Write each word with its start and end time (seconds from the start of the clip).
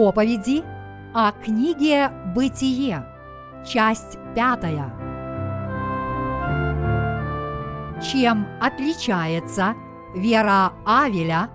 проповеди 0.00 0.64
о 1.12 1.30
книге 1.30 2.10
«Бытие», 2.34 3.04
часть 3.66 4.16
пятая. 4.34 4.90
Чем 8.00 8.46
отличается 8.62 9.74
вера 10.14 10.72
Авеля 10.86 11.50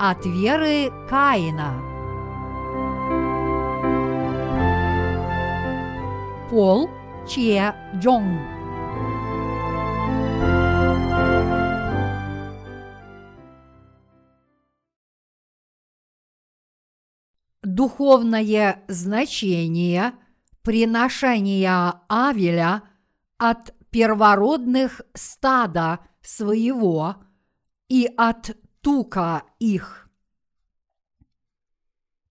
от 0.00 0.26
веры 0.26 0.90
Каина? 1.08 1.74
Пол 6.50 6.90
Че 7.28 7.72
Джонг 7.94 8.55
духовное 17.86 18.82
значение 18.88 20.12
приношения 20.62 22.00
Авеля 22.08 22.82
от 23.38 23.72
первородных 23.90 25.02
стада 25.14 26.00
своего 26.20 27.14
и 27.88 28.12
от 28.16 28.56
тука 28.80 29.44
их. 29.60 30.10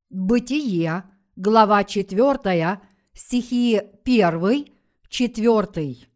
Бытие, 0.10 1.06
глава 1.38 1.86
4, 1.86 2.82
стихи 3.14 3.82
1, 4.04 4.66
4. 5.08 6.10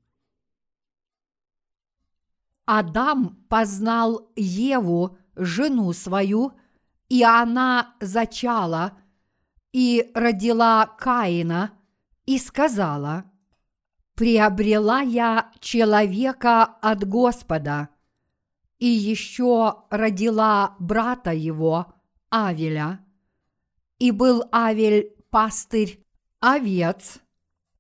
Адам 2.66 3.46
познал 3.48 4.30
Еву, 4.36 5.18
жену 5.38 5.94
свою, 5.94 6.52
и 7.08 7.24
она 7.24 7.96
зачала– 8.02 8.98
и 9.72 10.12
родила 10.14 10.86
Каина 10.86 11.72
и 12.26 12.38
сказала, 12.38 13.26
«Приобрела 14.16 15.02
я 15.02 15.52
человека 15.60 16.64
от 16.64 17.08
Господа, 17.08 17.90
и 18.80 18.88
еще 18.88 19.84
родила 19.90 20.76
брата 20.80 21.32
его, 21.32 21.94
Авеля. 22.30 23.06
И 23.98 24.12
был 24.12 24.44
Авель 24.52 25.16
пастырь 25.30 26.04
овец, 26.40 27.20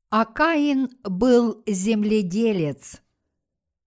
а 0.09 0.25
Каин 0.25 0.89
был 1.03 1.63
земледелец. 1.65 3.01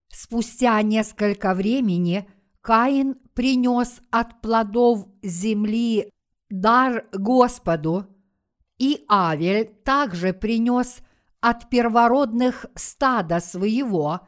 Спустя 0.08 0.80
несколько 0.82 1.54
времени 1.54 2.28
Каин 2.60 3.16
принес 3.34 4.00
от 4.10 4.40
плодов 4.40 5.08
земли 5.22 6.10
дар 6.52 7.08
Господу, 7.12 8.06
и 8.78 9.04
Авель 9.08 9.74
также 9.84 10.34
принес 10.34 10.98
от 11.40 11.70
первородных 11.70 12.66
стада 12.74 13.40
своего 13.40 14.20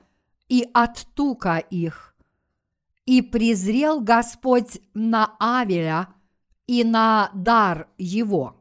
и 0.49 0.67
от 0.73 1.07
тука 1.15 1.59
их. 1.59 2.17
И 3.05 3.21
презрел 3.21 4.01
Господь 4.01 4.81
на 4.95 5.37
Авеля 5.39 6.15
и 6.67 6.83
на 6.83 7.31
дар 7.35 7.91
его. 7.99 8.57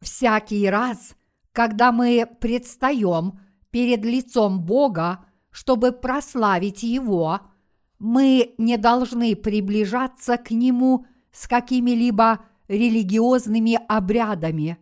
Всякий 0.00 0.70
раз, 0.70 1.16
когда 1.50 1.90
мы 1.90 2.24
предстаем 2.40 3.40
перед 3.70 4.04
лицом 4.04 4.64
Бога, 4.64 5.24
чтобы 5.50 5.90
прославить 5.90 6.84
Его– 6.84 7.40
мы 7.98 8.54
не 8.58 8.76
должны 8.76 9.36
приближаться 9.36 10.36
к 10.36 10.50
Нему 10.50 11.06
с 11.32 11.48
какими-либо 11.48 12.40
религиозными 12.68 13.78
обрядами, 13.88 14.78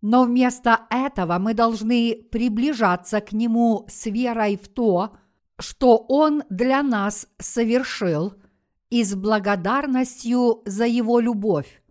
но 0.00 0.24
вместо 0.24 0.80
этого 0.90 1.38
мы 1.38 1.54
должны 1.54 2.14
приближаться 2.30 3.20
к 3.20 3.32
Нему 3.32 3.86
с 3.88 4.06
верой 4.06 4.56
в 4.56 4.68
то, 4.68 5.16
что 5.58 5.96
Он 6.08 6.42
для 6.50 6.82
нас 6.82 7.26
совершил, 7.38 8.34
и 8.90 9.02
с 9.02 9.14
благодарностью 9.14 10.62
за 10.66 10.86
Его 10.86 11.18
любовь. 11.20 11.82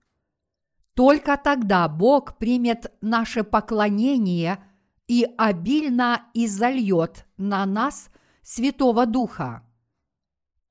Только 0.93 1.37
тогда 1.37 1.87
Бог 1.89 2.37
примет 2.37 2.93
наше 3.01 3.43
поклонение 3.43 4.63
и 5.07 5.27
обильно 5.37 6.27
изольет 6.33 7.25
на 7.35 7.65
нас 7.65 8.09
Святого 8.41 9.05
Духа. 9.05 9.63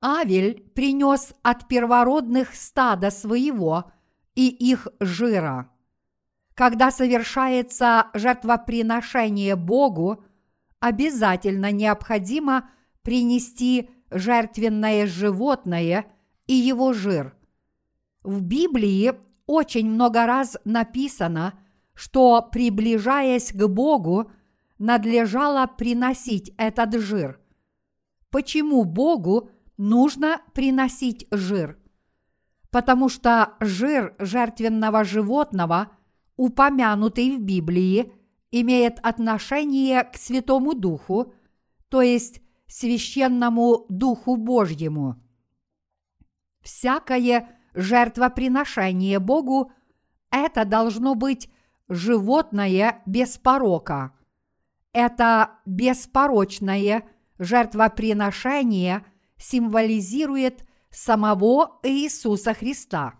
Авель 0.03 0.61
принес 0.75 1.33
от 1.43 1.69
первородных 1.69 2.53
стада 2.55 3.09
своего 3.09 3.91
и 4.35 4.49
их 4.49 4.89
жира. 4.99 5.69
Когда 6.55 6.91
совершается 6.91 8.07
жертвоприношение 8.13 9.55
Богу, 9.55 10.23
обязательно 10.79 11.71
необходимо 11.71 12.69
принести 13.01 13.89
жертвенное 14.11 15.07
животное 15.07 16.05
и 16.47 16.53
его 16.53 16.91
жир. 16.91 17.35
В 18.23 18.41
Библии 18.41 19.13
очень 19.45 19.89
много 19.89 20.25
раз 20.25 20.57
написано, 20.65 21.57
что, 21.93 22.41
приближаясь 22.41 23.53
к 23.53 23.67
Богу, 23.67 24.31
надлежало 24.77 25.65
приносить 25.67 26.53
этот 26.57 26.99
жир. 26.99 27.39
Почему 28.29 28.83
Богу 28.83 29.49
нужно 29.77 30.41
приносить 30.53 31.27
жир, 31.31 31.79
потому 32.69 33.09
что 33.09 33.53
жир 33.59 34.15
жертвенного 34.19 35.03
животного, 35.03 35.91
упомянутый 36.35 37.37
в 37.37 37.41
Библии, 37.41 38.11
имеет 38.51 38.99
отношение 39.03 40.03
к 40.03 40.15
Святому 40.15 40.73
Духу, 40.73 41.33
то 41.89 42.01
есть 42.01 42.41
священному 42.67 43.85
Духу 43.89 44.35
Божьему. 44.35 45.21
Всякое 46.61 47.49
жертвоприношение 47.73 49.19
Богу– 49.19 49.71
это 50.31 50.65
должно 50.65 51.15
быть 51.15 51.49
животное 51.89 53.01
без 53.05 53.37
порока. 53.37 54.13
Это 54.93 55.59
беспорочное 55.65 57.03
жертвоприношение– 57.39 59.05
символизирует 59.43 60.65
самого 60.89 61.79
Иисуса 61.83 62.53
Христа. 62.53 63.15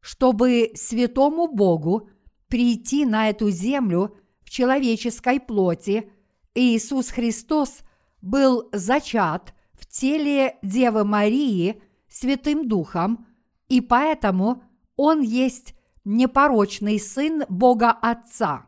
Чтобы 0.00 0.70
святому 0.74 1.48
Богу 1.48 2.08
прийти 2.48 3.04
на 3.04 3.28
эту 3.28 3.50
землю 3.50 4.16
в 4.42 4.50
человеческой 4.50 5.40
плоти, 5.40 6.10
Иисус 6.54 7.08
Христос 7.08 7.80
был 8.20 8.68
зачат 8.72 9.54
в 9.72 9.86
теле 9.86 10.58
Девы 10.62 11.04
Марии 11.04 11.82
Святым 12.08 12.68
Духом, 12.68 13.26
и 13.68 13.80
поэтому 13.80 14.62
Он 14.96 15.22
есть 15.22 15.74
непорочный 16.04 17.00
Сын 17.00 17.44
Бога 17.48 17.90
Отца. 17.90 18.66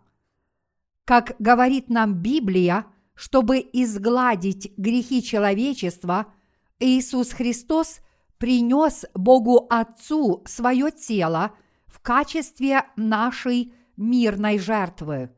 Как 1.04 1.36
говорит 1.38 1.90
нам 1.90 2.14
Библия, 2.14 2.86
чтобы 3.14 3.58
изгладить 3.58 4.72
грехи 4.76 5.22
человечества– 5.22 6.26
Иисус 6.84 7.32
Христос 7.32 8.00
принес 8.36 9.06
Богу 9.14 9.66
Отцу 9.70 10.42
свое 10.44 10.90
тело 10.90 11.52
в 11.86 11.98
качестве 12.00 12.84
нашей 12.94 13.72
мирной 13.96 14.58
жертвы. 14.58 15.30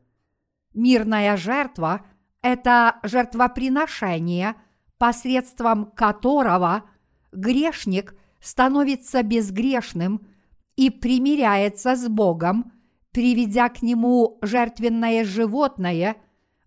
Мирная 0.73 1.37
жертва– 1.37 2.05
это 2.41 2.97
жертвоприношение, 3.03 4.55
посредством 4.97 5.85
которого 5.85 6.83
грешник 7.31 8.13
становится 8.41 9.23
безгрешным 9.23 10.27
и 10.75 10.89
примиряется 10.89 11.95
с 11.95 12.09
Богом, 12.09 12.73
приведя 13.11 13.69
к 13.69 13.81
нему 13.81 14.37
жертвенное 14.41 15.23
животное, 15.23 16.17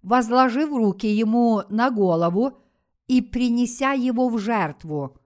возложив 0.02 0.70
руки 0.70 1.06
ему 1.06 1.64
на 1.68 1.90
голову– 1.90 2.56
и 3.10 3.20
принеся 3.22 3.90
его 3.90 4.28
в 4.28 4.38
жертву. 4.38 5.18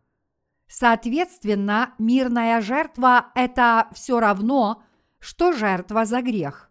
Соответственно, 0.66 1.92
мирная 1.98 2.62
жертва– 2.62 3.26
это 3.34 3.88
все 3.92 4.20
равно, 4.20 4.82
что 5.18 5.52
жертва 5.52 6.06
за 6.06 6.22
грех. 6.22 6.70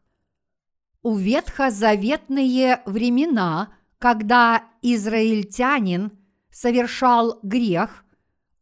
У 1.04 1.16
ветхозаветные 1.16 2.82
времена, 2.88 3.76
когда 4.00 4.64
израильтянин 4.82 6.18
совершал 6.50 7.40
грех, 7.44 8.06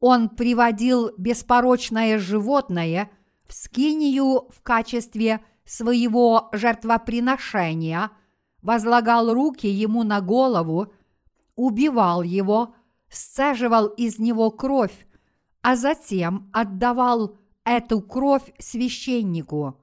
он 0.01 0.27
приводил 0.27 1.12
беспорочное 1.18 2.19
животное 2.19 3.09
в 3.48 3.53
скинию 3.53 4.50
в 4.50 4.62
качестве 4.62 5.39
своего 5.63 6.50
жертвоприношения, 6.51 8.12
возлагал 8.62 9.33
руки 9.33 9.68
ему 9.68 10.03
на 10.03 10.19
голову– 10.19 10.92
убивал 11.62 12.24
его, 12.24 12.74
сцеживал 13.10 13.88
из 13.88 14.18
него 14.18 14.50
кровь, 14.50 15.08
а 15.62 15.75
затем 15.75 16.50
отдавал 16.52 17.38
эту 17.63 18.02
кровь 18.02 18.52
священнику. 18.58 19.78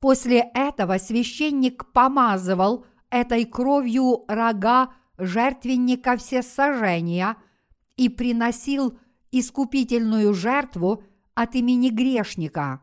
После 0.00 0.50
этого 0.52 0.98
священник 0.98 1.92
помазывал 1.92 2.86
этой 3.08 3.44
кровью 3.44 4.24
рога 4.26 4.92
жертвенника 5.16 6.16
всесожжения 6.16 7.36
и 7.96 8.08
приносил 8.08 8.98
искупительную 9.30 10.34
жертву 10.34 11.04
от 11.34 11.54
имени 11.54 11.90
грешника. 11.90 12.80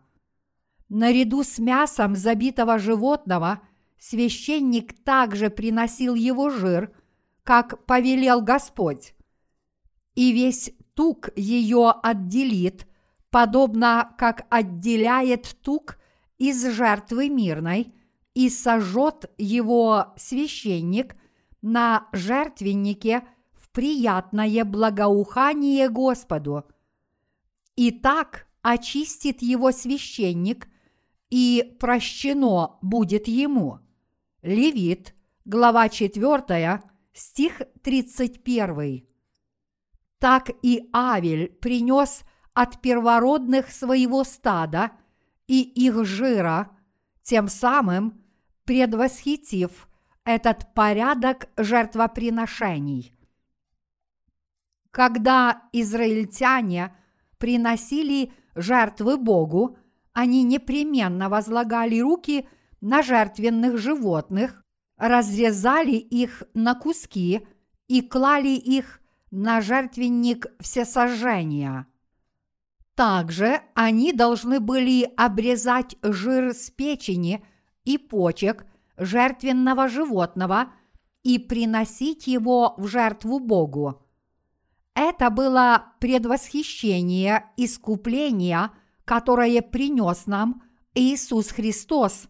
Наряду 0.87 1.43
с 1.43 1.59
мясом 1.59 2.15
забитого 2.15 2.79
животного 2.79 3.61
священник 3.99 5.03
также 5.03 5.49
приносил 5.49 6.15
его 6.15 6.49
жир, 6.49 6.93
как 7.43 7.85
повелел 7.85 8.41
Господь. 8.41 9.13
И 10.15 10.31
весь 10.31 10.71
тук 10.93 11.29
ее 11.35 11.91
отделит, 11.91 12.87
подобно 13.29 14.13
как 14.17 14.45
отделяет 14.49 15.57
тук 15.61 15.97
из 16.37 16.65
жертвы 16.65 17.29
мирной, 17.29 17.93
и 18.33 18.49
сожжет 18.49 19.29
его 19.37 20.13
священник 20.15 21.15
на 21.61 22.07
жертвеннике 22.13 23.23
в 23.53 23.69
приятное 23.69 24.63
благоухание 24.63 25.89
Господу. 25.89 26.65
И 27.75 27.91
так 27.91 28.47
очистит 28.61 29.41
его 29.41 29.71
священник 29.71 30.67
и 31.29 31.75
прощено 31.79 32.77
будет 32.81 33.27
ему. 33.27 33.79
Левит, 34.41 35.15
глава 35.45 35.89
4, 35.89 36.81
стих 37.13 37.61
31. 37.83 39.07
Так 40.19 40.49
и 40.61 40.89
Авель 40.93 41.49
принес 41.49 42.23
от 42.53 42.81
первородных 42.81 43.71
своего 43.71 44.23
стада 44.23 44.91
и 45.47 45.61
их 45.61 46.05
жира, 46.05 46.77
тем 47.23 47.47
самым 47.47 48.21
предвосхитив 48.65 49.87
этот 50.23 50.73
порядок 50.73 51.49
жертвоприношений. 51.57 53.13
Когда 54.91 55.63
израильтяне 55.71 56.95
приносили 57.37 58.33
жертвы 58.55 59.17
Богу, 59.17 59.77
они 60.13 60.43
непременно 60.43 61.29
возлагали 61.29 61.99
руки 61.99 62.47
на 62.81 63.01
жертвенных 63.01 63.77
животных, 63.77 64.60
разрезали 65.01 65.95
их 65.95 66.43
на 66.53 66.75
куски 66.75 67.45
и 67.89 68.01
клали 68.01 68.55
их 68.55 69.01
на 69.31 69.59
жертвенник 69.59 70.45
всесожжения. 70.61 71.87
Также 72.95 73.61
они 73.73 74.13
должны 74.13 74.59
были 74.59 75.11
обрезать 75.17 75.97
жир 76.01 76.53
с 76.53 76.69
печени 76.69 77.43
и 77.83 77.97
почек 77.97 78.65
жертвенного 78.95 79.89
животного 79.89 80.71
и 81.23 81.39
приносить 81.39 82.27
его 82.27 82.75
в 82.77 82.87
жертву 82.87 83.39
Богу. 83.39 84.05
Это 84.93 85.29
было 85.29 85.93
предвосхищение 85.99 87.45
искупления– 87.57 88.71
которое 89.11 89.61
принес 89.61 90.25
нам 90.25 90.63
Иисус 90.93 91.49
Христос, 91.49 92.29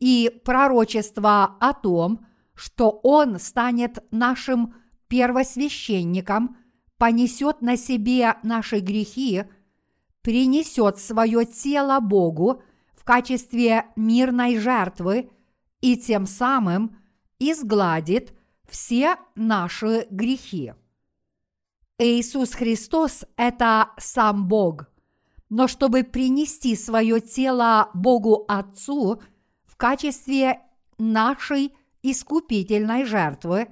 и 0.00 0.40
пророчество 0.44 1.56
о 1.60 1.72
том, 1.72 2.26
что 2.54 3.00
Он 3.02 3.38
станет 3.38 4.04
нашим 4.10 4.74
первосвященником, 5.08 6.56
понесет 6.98 7.62
на 7.62 7.76
себе 7.76 8.36
наши 8.42 8.80
грехи, 8.80 9.44
принесет 10.22 10.98
свое 10.98 11.44
тело 11.46 12.00
Богу 12.00 12.62
в 12.94 13.04
качестве 13.04 13.86
мирной 13.96 14.58
жертвы 14.58 15.30
и 15.80 15.96
тем 15.96 16.26
самым 16.26 16.96
изгладит 17.38 18.34
все 18.68 19.16
наши 19.34 20.06
грехи. 20.10 20.74
Иисус 21.98 22.52
Христос– 22.52 23.24
это 23.36 23.90
сам 23.98 24.48
Бог 24.48 24.90
но 25.50 25.66
чтобы 25.66 26.04
принести 26.04 26.76
свое 26.76 27.20
тело 27.20 27.90
Богу 27.92 28.44
Отцу 28.48 29.20
качестве 29.80 30.60
нашей 30.98 31.74
искупительной 32.02 33.04
жертвы, 33.04 33.68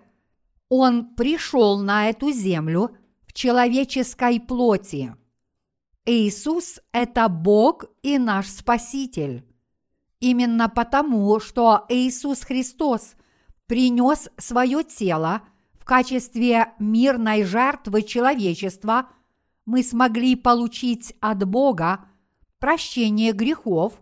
Он 0.69 1.15
пришел 1.15 1.79
на 1.79 2.09
эту 2.09 2.33
землю 2.33 2.97
в 3.27 3.33
человеческой 3.33 4.41
плоти. 4.41 5.15
Иисус– 6.05 6.81
это 6.93 7.29
Бог 7.29 7.85
и 8.03 8.19
наш 8.19 8.49
Спаситель. 8.49 9.45
Именно 10.19 10.69
потому, 10.69 11.39
что 11.39 11.85
Иисус 11.89 12.41
Христос 12.41 13.15
принес 13.67 14.29
свое 14.37 14.83
тело 14.83 15.43
в 15.79 15.85
качестве 15.85 16.73
мирной 16.81 17.45
жертвы 17.45 18.03
человечества– 18.03 19.11
мы 19.69 19.83
смогли 19.83 20.35
получить 20.35 21.13
от 21.21 21.47
Бога 21.47 22.07
прощение 22.59 23.33
грехов 23.33 24.01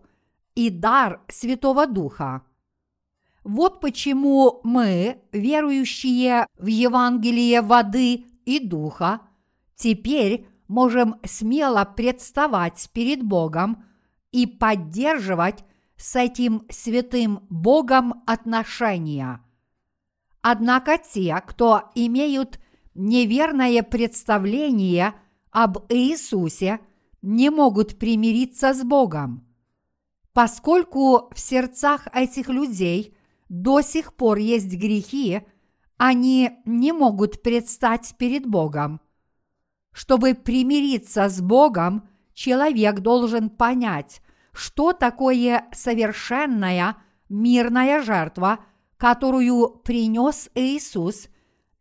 и 0.57 0.69
дар 0.71 1.21
Святого 1.29 1.87
Духа. 1.87 2.43
Вот 3.45 3.81
почему 3.81 4.61
мы, 4.65 5.23
верующие 5.31 6.49
в 6.59 6.67
Евангелие 6.67 7.63
воды 7.63 8.25
и 8.45 8.59
духа, 8.59 9.21
теперь 9.77 10.49
можем 10.67 11.21
смело 11.25 11.85
представать 11.85 12.91
перед 12.93 13.23
Богом 13.23 13.85
и 14.33 14.49
поддерживать 14.49 15.65
с 15.97 16.17
этим 16.17 16.67
святым 16.69 17.47
Богом 17.49 18.25
отношения. 18.27 19.41
Однако 20.43 20.99
те, 20.99 21.41
кто 21.47 21.93
имеют 21.95 22.59
неверное 22.95 23.85
представление– 23.85 25.15
об 25.57 25.79
Иисусе 25.89 26.81
не 27.23 27.49
могут 27.49 27.99
примириться 27.99 28.75
с 28.75 28.85
Богом. 28.85 29.46
Поскольку 30.37 31.31
в 31.33 31.41
сердцах 31.41 32.09
этих 32.13 32.51
людей 32.51 33.17
до 33.49 33.81
сих 33.81 34.13
пор 34.13 34.37
есть 34.37 34.71
грехи, 34.71 35.41
они 35.97 36.51
не 36.67 36.93
могут 36.93 37.41
предстать 37.41 38.15
перед 38.19 38.47
Богом. 38.47 39.01
Чтобы 39.93 40.35
примириться 40.35 41.31
с 41.31 41.41
Богом, 41.41 42.07
человек 42.35 43.01
должен 43.01 43.49
понять, 43.49 44.21
что 44.53 44.93
такое 44.93 45.71
совершенная 45.73 46.99
мирная 47.31 48.03
жертва, 48.03 48.59
которую 48.99 49.71
принес 49.87 50.51
Иисус, 50.55 51.29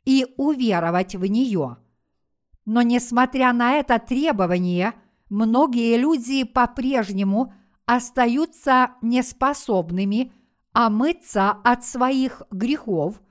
и 0.06 0.28
уверовать 0.38 1.14
в 1.16 1.26
нее– 1.26 1.76
но 2.68 2.82
несмотря 2.82 3.54
на 3.54 3.74
это 3.74 4.00
требование, 4.00 4.94
многие 5.30 5.98
люди 5.98 6.44
по-прежнему 6.46 7.54
остаются 7.86 8.92
неспособными 9.02 10.32
омыться 10.74 11.52
от 11.52 11.86
своих 11.86 12.42
грехов 12.52 13.22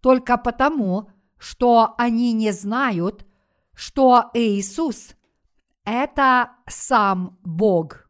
только 0.00 0.36
потому, 0.36 1.10
что 1.38 1.94
они 1.98 2.32
не 2.32 2.52
знают, 2.52 3.26
что 3.74 4.30
Иисус– 4.34 5.14
это 5.84 6.52
сам 6.66 7.38
Бог. 7.42 8.08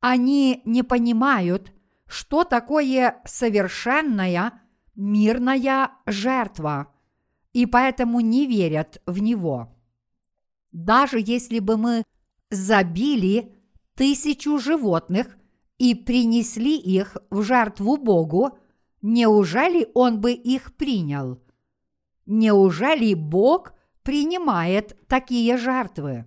Они 0.00 0.62
не 0.64 0.82
понимают, 0.82 1.72
что 2.06 2.44
такое 2.44 3.20
совершенная 3.24 4.62
мирная 4.94 5.92
жертва– 6.06 6.92
и 7.52 7.66
поэтому 7.66 8.20
не 8.20 8.46
верят 8.46 9.00
в 9.06 9.20
него. 9.20 9.76
Даже 10.72 11.18
если 11.20 11.58
бы 11.58 11.76
мы 11.76 12.04
забили 12.50 13.59
тысячу 14.00 14.58
животных 14.58 15.36
и 15.76 15.94
принесли 15.94 16.74
их 16.78 17.18
в 17.28 17.42
жертву 17.42 17.98
Богу, 17.98 18.58
неужели 19.02 19.88
Он 19.92 20.22
бы 20.22 20.32
их 20.32 20.74
принял? 20.74 21.38
Неужели 22.24 23.12
Бог 23.12 23.74
принимает 24.02 24.96
такие 25.06 25.58
жертвы? 25.58 26.24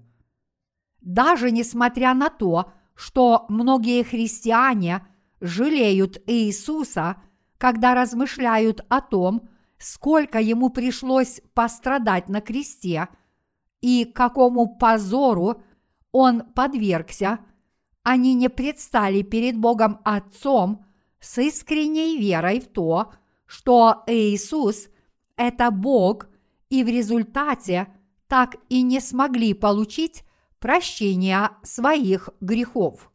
Даже 1.02 1.50
несмотря 1.50 2.14
на 2.14 2.30
то, 2.30 2.72
что 2.94 3.48
многие 3.50 4.04
христиане 4.04 5.08
жалеют 5.42 6.22
Иисуса, 6.28 7.24
когда 7.58 7.96
размышляют 7.96 8.86
о 8.88 9.02
том, 9.02 9.50
сколько 9.80 10.40
ему 10.40 10.70
пришлось 10.70 11.42
пострадать 11.56 12.30
на 12.30 12.40
кресте 12.40 13.08
и 13.82 14.06
какому 14.06 14.78
позору 14.78 15.64
он 16.12 16.42
подвергся, 16.54 17.40
они 18.04 18.34
не 18.34 18.50
предстали 18.50 19.22
перед 19.22 19.58
Богом 19.58 20.00
Отцом 20.04 20.86
с 21.20 21.38
искренней 21.42 22.18
верой 22.18 22.60
в 22.60 22.68
то, 22.68 23.14
что 23.46 24.04
Иисус– 24.08 24.90
это 25.38 25.72
Бог, 25.72 26.28
и 26.70 26.84
в 26.84 26.88
результате 26.88 27.88
так 28.28 28.56
и 28.70 28.82
не 28.82 29.00
смогли 29.00 29.54
получить 29.54 30.24
прощения 30.60 31.52
своих 31.62 32.30
грехов. 32.42 33.12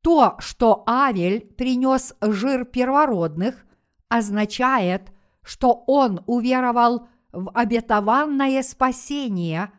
То, 0.00 0.36
что 0.38 0.82
Авель 0.86 1.40
принес 1.40 2.14
жир 2.20 2.64
первородных, 2.64 3.66
означает, 4.08 5.12
что 5.42 5.84
он 5.86 6.22
уверовал 6.26 7.08
в 7.32 7.50
обетованное 7.50 8.62
спасение, 8.62 9.70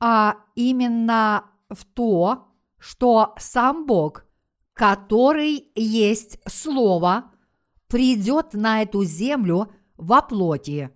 а 0.00 0.36
именно 0.54 1.44
в 1.68 1.84
то, 1.84 2.48
что 2.84 3.34
сам 3.38 3.86
Бог, 3.86 4.26
который 4.74 5.68
есть 5.74 6.38
Слово, 6.46 7.32
придет 7.86 8.52
на 8.52 8.82
эту 8.82 9.04
землю 9.04 9.72
во 9.96 10.20
плоти. 10.20 10.90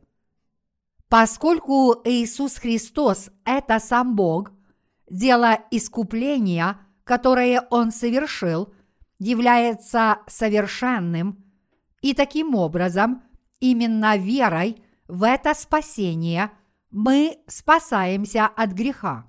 Поскольку 1.09 1.97
Иисус 2.05 2.57
Христос– 2.57 3.31
это 3.47 3.79
сам 3.79 4.17
Бог, 4.17 4.53
дело 5.09 5.61
искупления, 5.71 6.79
которое 7.05 7.67
Он 7.71 7.91
совершил, 7.91 8.71
является 9.19 10.19
совершенным, 10.27 11.43
и 12.03 12.13
таким 12.13 12.55
образом 12.55 13.23
именно 13.61 14.19
верой 14.19 14.83
в 15.07 15.23
это 15.23 15.55
спасение 15.55 16.51
мы 16.91 17.39
спасаемся 17.47 18.45
от 18.45 18.73
греха. 18.73 19.28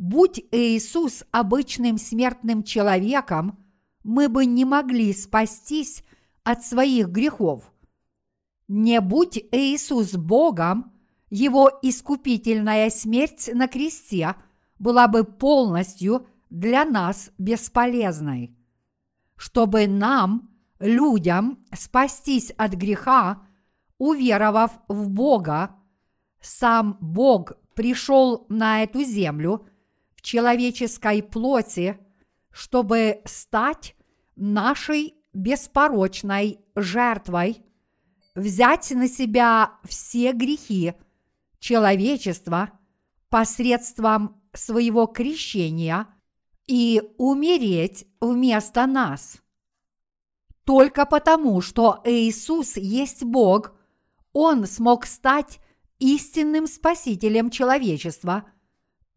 Будь 0.00 0.42
Иисус 0.50 1.24
обычным 1.30 1.98
смертным 1.98 2.62
человеком, 2.62 3.62
мы 4.02 4.30
бы 4.30 4.46
не 4.46 4.64
могли 4.64 5.12
спастись 5.12 6.02
от 6.42 6.64
своих 6.64 7.08
грехов. 7.08 7.70
Не 8.66 9.02
будь 9.02 9.36
Иисус 9.52 10.14
Богом, 10.14 10.94
его 11.28 11.70
искупительная 11.82 12.88
смерть 12.88 13.50
на 13.52 13.68
кресте 13.68 14.36
была 14.78 15.06
бы 15.06 15.22
полностью 15.22 16.26
для 16.48 16.86
нас 16.86 17.30
бесполезной. 17.36 18.56
Чтобы 19.36 19.86
нам, 19.86 20.48
людям, 20.78 21.58
спастись 21.74 22.52
от 22.56 22.72
греха, 22.72 23.42
уверовав 23.98 24.80
в 24.88 25.10
Бога, 25.10 25.76
сам 26.40 26.96
Бог 27.02 27.52
пришел 27.74 28.46
на 28.48 28.82
эту 28.82 29.04
землю 29.04 29.66
в 30.20 30.22
человеческой 30.22 31.22
плоти, 31.22 31.98
чтобы 32.50 33.22
стать 33.24 33.96
нашей 34.36 35.14
беспорочной 35.32 36.60
жертвой, 36.76 37.64
взять 38.34 38.90
на 38.90 39.08
себя 39.08 39.78
все 39.84 40.32
грехи 40.32 40.92
человечества 41.58 42.70
посредством 43.30 44.42
своего 44.52 45.06
крещения 45.06 46.06
и 46.66 47.02
умереть 47.16 48.06
вместо 48.20 48.86
нас. 48.86 49.38
Только 50.64 51.06
потому, 51.06 51.62
что 51.62 52.02
Иисус 52.04 52.76
есть 52.76 53.24
Бог, 53.24 53.72
Он 54.34 54.66
смог 54.66 55.06
стать 55.06 55.60
истинным 55.98 56.66
Спасителем 56.66 57.48
человечества. 57.48 58.44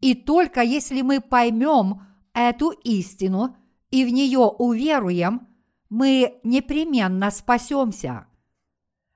И 0.04 0.16
только 0.16 0.62
если 0.62 1.02
мы 1.02 1.22
поймем 1.22 2.02
эту 2.34 2.72
истину 2.72 3.56
и 3.90 4.06
в 4.06 4.10
нее 4.10 4.40
уверуем– 4.40 5.48
мы 5.94 6.40
непременно 6.44 7.30
спасемся. 7.30 8.26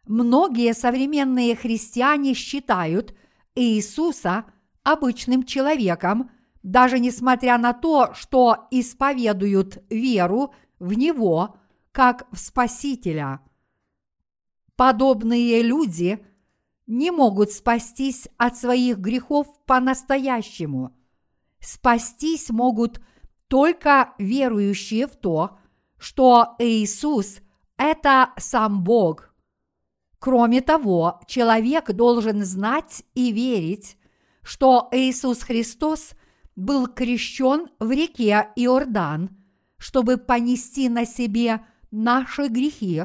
Многие 0.06 0.76
современные 0.76 1.56
христиане 1.56 2.36
считают 2.36 3.16
Иисуса 3.56 4.46
обычным 4.84 5.44
человеком, 5.44 6.30
даже 6.62 7.00
несмотря 7.00 7.58
на 7.58 7.74
то, 7.74 8.14
что 8.14 8.68
исповедуют 8.70 9.84
веру 9.90 10.54
в 10.78 10.94
Него 10.94 11.58
как 11.92 12.28
в 12.32 12.38
Спасителя. 12.38 13.40
Подобные 14.76 15.64
люди 15.64 16.24
не 16.88 17.12
могут 17.12 17.52
спастись 17.52 18.28
от 18.38 18.58
своих 18.58 18.98
грехов 18.98 19.48
по-настоящему. 19.66 20.96
Спастись 21.60 22.50
могут 22.50 23.02
только 23.48 24.14
верующие 24.18 25.08
в 25.08 25.16
то, 25.16 25.58
что 25.98 26.56
Иисус– 26.60 27.40
это 27.78 28.32
сам 28.38 28.84
Бог. 28.84 29.34
Кроме 30.20 30.62
того, 30.62 31.20
человек 31.28 31.92
должен 31.92 32.44
знать 32.44 33.04
и 33.14 33.32
верить, 33.32 33.98
что 34.42 34.88
Иисус 34.92 35.44
Христос 35.44 36.14
был 36.56 36.88
крещен 36.88 37.68
в 37.80 37.92
реке 37.92 38.50
Иордан, 38.56 39.38
чтобы 39.78 40.18
понести 40.18 40.90
на 40.90 41.06
себе 41.06 41.66
наши 41.92 42.48
грехи, 42.48 43.04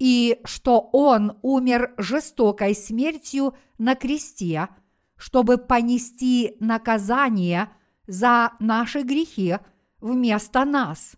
и 0.00 0.40
что 0.44 0.80
Он 0.92 1.38
умер 1.42 1.94
жестокой 1.98 2.74
смертью 2.74 3.54
на 3.78 3.94
кресте, 3.94 4.68
чтобы 5.16 5.58
понести 5.58 6.56
наказание 6.58 7.70
за 8.06 8.54
наши 8.58 9.02
грехи 9.02 9.58
вместо 10.00 10.64
нас. 10.64 11.12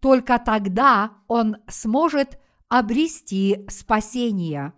Только 0.00 0.38
тогда 0.38 1.14
он 1.28 1.56
сможет 1.66 2.38
обрести 2.68 3.64
спасение. 3.68 4.74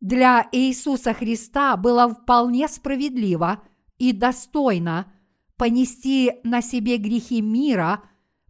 Для 0.00 0.46
Иисуса 0.52 1.14
Христа 1.14 1.78
было 1.78 2.14
вполне 2.14 2.68
справедливо 2.68 3.62
и 3.96 4.12
достойно 4.12 5.10
понести 5.56 6.34
на 6.44 6.60
себе 6.60 6.98
грехи 6.98 7.40
мира 7.40 8.02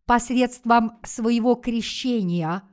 посредством 0.04 0.98
своего 1.04 1.54
крещения, 1.54 2.64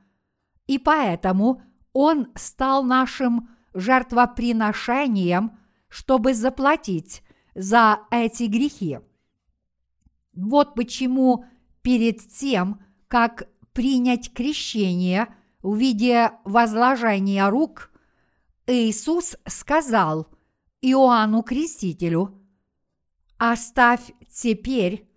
и 0.66 0.78
поэтому 0.78 1.62
Он 1.92 2.28
стал 2.34 2.82
нашим 2.82 3.48
жертвоприношением, 3.74 5.58
чтобы 5.88 6.34
заплатить 6.34 7.22
за 7.54 8.00
эти 8.10 8.44
грехи. 8.44 8.98
Вот 10.34 10.74
почему 10.74 11.44
перед 11.82 12.28
тем, 12.28 12.82
как 13.08 13.48
принять 13.72 14.32
крещение 14.32 15.28
в 15.62 15.76
виде 15.76 16.32
возложения 16.44 17.48
рук, 17.48 17.90
Иисус 18.66 19.36
сказал 19.46 20.26
Иоанну 20.82 21.42
Крестителю, 21.42 22.42
«Оставь 23.38 24.12
теперь, 24.30 25.08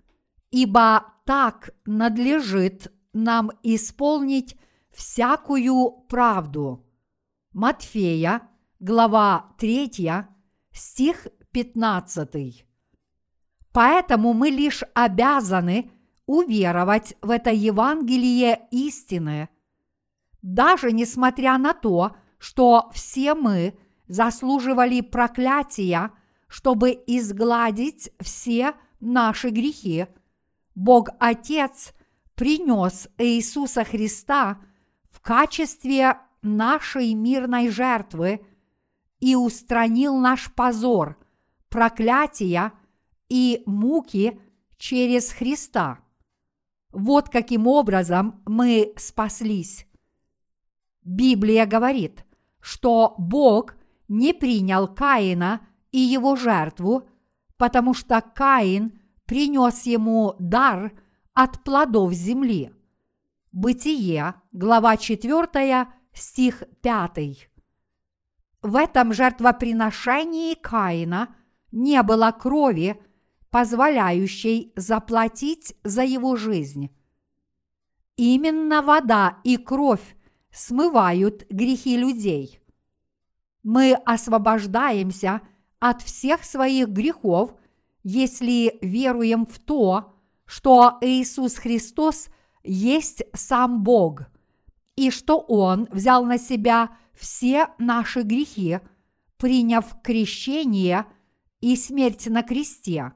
ибо 0.52 1.14
так 1.26 1.72
надлежит 1.86 2.92
нам 3.14 3.52
исполнить 3.64 4.56
всякую 5.00 5.92
правду». 6.08 6.86
Матфея, 7.54 8.42
глава 8.80 9.56
3, 9.58 9.90
стих 10.72 11.28
15. 11.52 12.66
Поэтому 13.72 14.34
мы 14.34 14.50
лишь 14.50 14.84
обязаны– 14.94 15.92
уверовать 16.30 17.16
в 17.24 17.32
это 17.32 17.50
Евангелие 17.50 18.68
истины. 18.70 19.50
Даже 20.44 20.92
несмотря 20.92 21.58
на 21.58 21.74
то, 21.74 22.16
что 22.38 22.92
все 22.94 23.34
мы 23.34 23.76
заслуживали 24.08 25.02
проклятия, 25.02 26.12
чтобы 26.48 26.92
изгладить 26.92 28.12
все 28.20 28.74
наши 29.00 29.50
грехи, 29.50 30.06
Бог 30.76 31.10
Отец 31.20 31.96
принес 32.36 33.10
Иисуса 33.18 33.84
Христа 33.84 34.62
в 35.10 35.22
качестве 35.22 36.18
нашей 36.42 37.14
мирной 37.14 37.70
жертвы 37.70 38.46
и 39.20 39.36
устранил 39.36 40.18
наш 40.18 40.54
позор, 40.54 41.18
проклятия 41.70 42.74
и 43.28 43.64
муки 43.66 44.40
через 44.78 45.32
Христа– 45.32 46.00
вот 46.92 47.30
каким 47.30 47.68
образом 47.68 48.42
мы 48.46 48.94
спаслись. 48.98 49.86
Библия 51.04 51.66
говорит, 51.66 52.26
что 52.60 53.16
Бог 53.18 53.76
не 54.08 54.34
принял 54.34 54.88
Каина 54.88 55.62
и 55.92 56.00
его 56.00 56.36
жертву, 56.36 57.08
потому 57.58 57.94
что 57.94 58.22
Каин 58.22 59.00
принес 59.26 59.84
ему 59.84 60.36
дар 60.40 60.92
от 61.34 61.64
плодов 61.64 62.14
земли. 62.14 62.74
Бытие, 63.52 64.36
глава 64.52 64.96
4, 64.96 65.88
стих 66.14 66.64
5. 66.82 67.50
В 68.62 68.76
этом 68.76 69.12
жертвоприношении 69.12 70.54
Каина 70.54 71.36
не 71.72 72.04
было 72.04 72.32
крови, 72.32 73.02
позволяющей 73.50 74.72
заплатить 74.76 75.74
за 75.84 76.04
его 76.04 76.36
жизнь. 76.36 76.96
Именно 78.18 78.84
вода 78.84 79.40
и 79.44 79.58
кровь 79.58 80.16
смывают 80.52 81.48
грехи 81.50 81.98
людей. 81.98 82.60
Мы 83.64 83.94
освобождаемся 84.06 85.42
от 85.80 86.04
всех 86.04 86.44
своих 86.44 86.90
грехов, 86.90 87.56
если 88.04 88.78
веруем 88.84 89.48
в 89.48 89.58
то, 89.58 90.14
что 90.46 91.00
Иисус 91.02 91.56
Христос 91.56 92.30
есть 92.64 93.24
сам 93.34 93.84
Бог, 93.84 94.24
и 94.96 95.12
что 95.12 95.40
Он 95.40 95.88
взял 95.92 96.26
на 96.26 96.38
себя 96.38 96.90
все 97.14 97.70
наши 97.78 98.22
грехи, 98.22 98.80
приняв 99.38 100.02
крещение 100.02 101.06
и 101.62 101.76
смерть 101.76 102.28
на 102.28 102.44
кресте. 102.44 103.14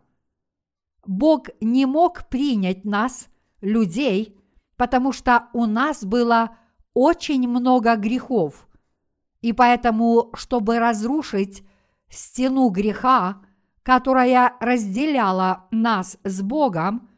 Бог 1.06 1.50
не 1.60 1.86
мог 1.86 2.30
принять 2.30 2.86
нас, 2.86 3.28
людей, 3.64 4.38
потому 4.76 5.12
что 5.12 5.48
у 5.54 5.66
нас 5.66 6.04
было 6.04 6.58
очень 6.94 7.48
много 7.48 7.96
грехов. 7.96 8.68
И 9.42 9.54
поэтому, 9.54 10.30
чтобы 10.36 10.80
разрушить 10.80 11.64
стену 12.10 12.70
греха, 12.70 13.42
которая 13.82 14.54
разделяла 14.60 15.68
нас 15.72 16.18
с 16.24 16.42
Богом, 16.42 17.10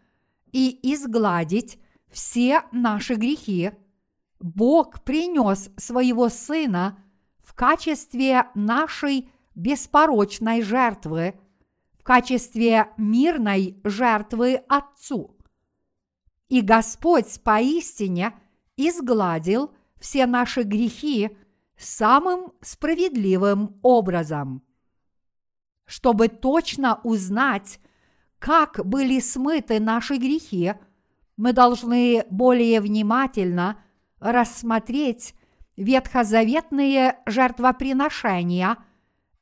и 0.51 0.79
изгладить 0.94 1.77
все 2.15 2.63
наши 2.72 3.15
грехи, 3.15 3.74
Бог 4.39 5.03
принес 5.03 5.69
своего 5.75 6.29
Сына 6.29 6.98
в 7.43 7.53
качестве 7.53 8.45
нашей 8.55 9.29
беспорочной 9.53 10.62
жертвы, 10.62 11.38
в 12.00 12.03
качестве 12.03 12.88
мирной 12.95 13.81
жертвы 13.84 14.63
Отцу. 14.69 15.36
И 16.48 16.62
Господь 16.62 17.41
поистине 17.43 18.34
изгладил 18.77 19.74
все 20.00 20.25
наши 20.25 20.63
грехи 20.63 21.38
самым 21.77 22.53
справедливым 22.62 23.77
образом. 23.81 24.63
Чтобы 25.86 26.29
точно 26.29 27.01
узнать, 27.03 27.81
как 28.39 28.86
были 28.86 29.19
смыты 29.19 29.81
наши 29.81 30.15
грехи, 30.15 30.75
мы 31.38 31.54
должны 31.54 32.25
более 32.30 32.82
внимательно 32.82 33.84
рассмотреть 34.20 35.36
ветхозаветные 35.75 37.18
жертвоприношения 37.25 38.77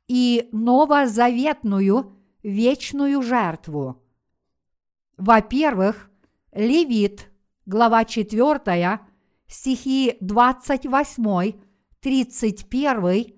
и 0.08 0.50
новозаветную 0.52 2.18
вечную 2.42 3.22
жертву. 3.22 4.02
Во-первых, 5.18 6.10
Левит, 6.52 7.32
глава 7.66 8.04
4, 8.04 9.00
стихи 9.48 10.18
28 10.20 11.54
31 12.02 13.34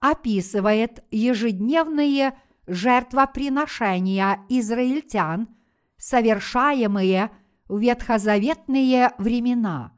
описывает 0.00 1.04
ежедневные 1.10 2.38
жертвоприношения 2.66 4.40
израильтян, 4.48 5.48
совершаемые 5.96 7.30
в 7.70 7.78
ветхозаветные 7.78 9.12
времена. 9.18 9.92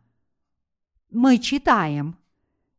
Мы 1.10 1.38
читаем, 1.38 2.18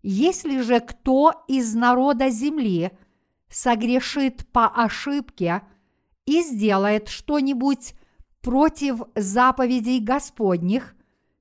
«Если 0.03 0.61
же 0.61 0.79
кто 0.81 1.43
из 1.47 1.73
народа 1.73 2.29
земли 2.29 2.91
согрешит 3.49 4.45
по 4.51 4.67
ошибке 4.67 5.63
и 6.25 6.43
сделает 6.43 7.07
что-нибудь 7.07 7.95
против 8.41 9.01
заповедей 9.15 9.99
Господних, 9.99 10.95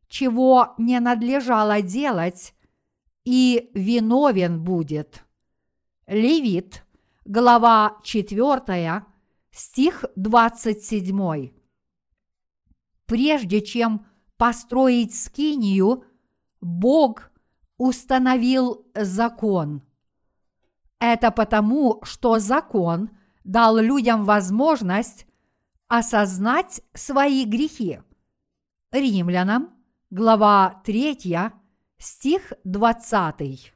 чего 0.08 0.74
не 0.78 0.98
надлежало 0.98 1.82
делать, 1.82 2.54
и 3.24 3.70
виновен 3.74 4.64
будет. 4.64 5.24
Левит, 6.06 6.86
глава 7.26 7.98
4, 8.02 9.04
стих 9.50 10.04
27. 10.16 11.61
Прежде 13.12 13.60
чем 13.60 14.06
построить 14.38 15.14
скинию, 15.14 16.04
Бог 16.62 17.30
установил 17.76 18.86
закон. 18.94 19.82
Это 20.98 21.30
потому, 21.30 22.00
что 22.04 22.38
закон 22.38 23.10
дал 23.44 23.76
людям 23.76 24.24
возможность 24.24 25.26
осознать 25.88 26.80
свои 26.94 27.44
грехи. 27.44 28.00
Римлянам, 28.92 29.74
глава 30.08 30.80
3, 30.82 31.50
стих 31.98 32.54
20. 32.64 33.74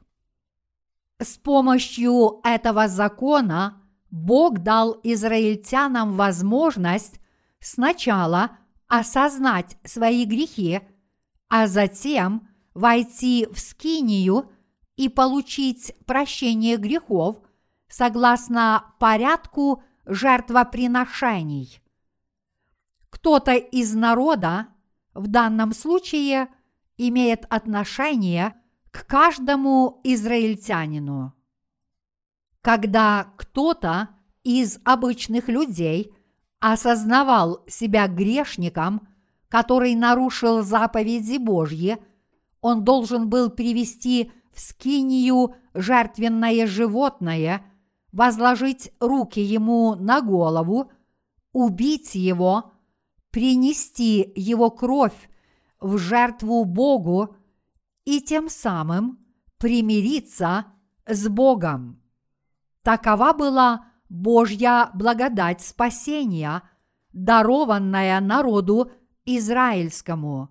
С 1.19 1.37
помощью 1.37 2.41
этого 2.43 2.87
закона 2.87 3.83
Бог 4.09 4.63
дал 4.63 4.99
израильтянам 5.03 6.13
возможность 6.13 7.19
сначала 7.59 8.57
осознать 8.87 9.77
свои 9.83 10.25
грехи, 10.25 10.81
а 11.49 11.67
затем 11.67 12.47
войти 12.73 13.47
в 13.51 13.59
скинию 13.59 14.51
и 14.95 15.09
получить 15.09 15.93
прощение 16.05 16.77
грехов 16.77 17.37
согласно 17.87 18.93
порядку 18.99 19.83
жертвоприношений. 20.05 21.81
Кто-то 23.09 23.53
из 23.53 23.93
народа, 23.93 24.67
в 25.13 25.27
данном 25.27 25.73
случае 25.73 26.47
имеет 26.97 27.45
отношение 27.49 28.55
к 28.91 29.05
каждому 29.05 30.01
израильтянину. 30.03 31.33
Когда 32.61 33.33
кто-то 33.37 34.09
из 34.43 34.79
обычных 34.83 35.47
людей 35.47 36.13
осознавал 36.59 37.63
себя 37.67 38.07
грешником, 38.07 39.07
который 39.49 39.95
нарушил 39.95 40.63
заповеди 40.63 41.37
Божьи, 41.37 41.97
он 42.61 42.83
должен 42.83 43.29
был 43.29 43.49
привести 43.49 44.31
в 44.51 44.59
скинию 44.59 45.55
жертвенное 45.73 46.65
животное, 46.67 47.63
возложить 48.11 48.91
руки 48.99 49.39
ему 49.39 49.95
на 49.95 50.21
голову, 50.21 50.91
убить 51.53 52.15
его, 52.15 52.71
принести 53.29 54.33
его 54.35 54.71
кровь 54.71 55.29
в 55.79 55.97
жертву 55.97 56.65
Богу 56.65 57.35
и 58.05 58.19
тем 58.21 58.49
самым 58.49 59.19
примириться 59.57 60.65
с 61.05 61.27
Богом. 61.27 62.01
Такова 62.81 63.33
была 63.33 63.85
Божья 64.09 64.89
благодать 64.93 65.61
спасения, 65.61 66.63
дарованная 67.13 68.19
народу 68.19 68.91
израильскому. 69.25 70.49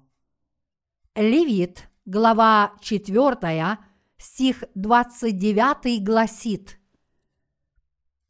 Левит, 1.14 1.88
глава 2.05 2.73
4, 2.81 3.79
стих 4.19 4.64
29 4.75 6.05
гласит 6.05 6.79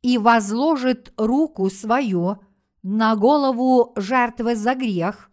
«И 0.03 0.19
возложит 0.19 1.12
руку 1.17 1.69
свою 1.71 2.39
на 2.83 3.17
голову 3.17 3.93
жертвы 3.97 4.55
за 4.55 4.77
грех 4.77 5.31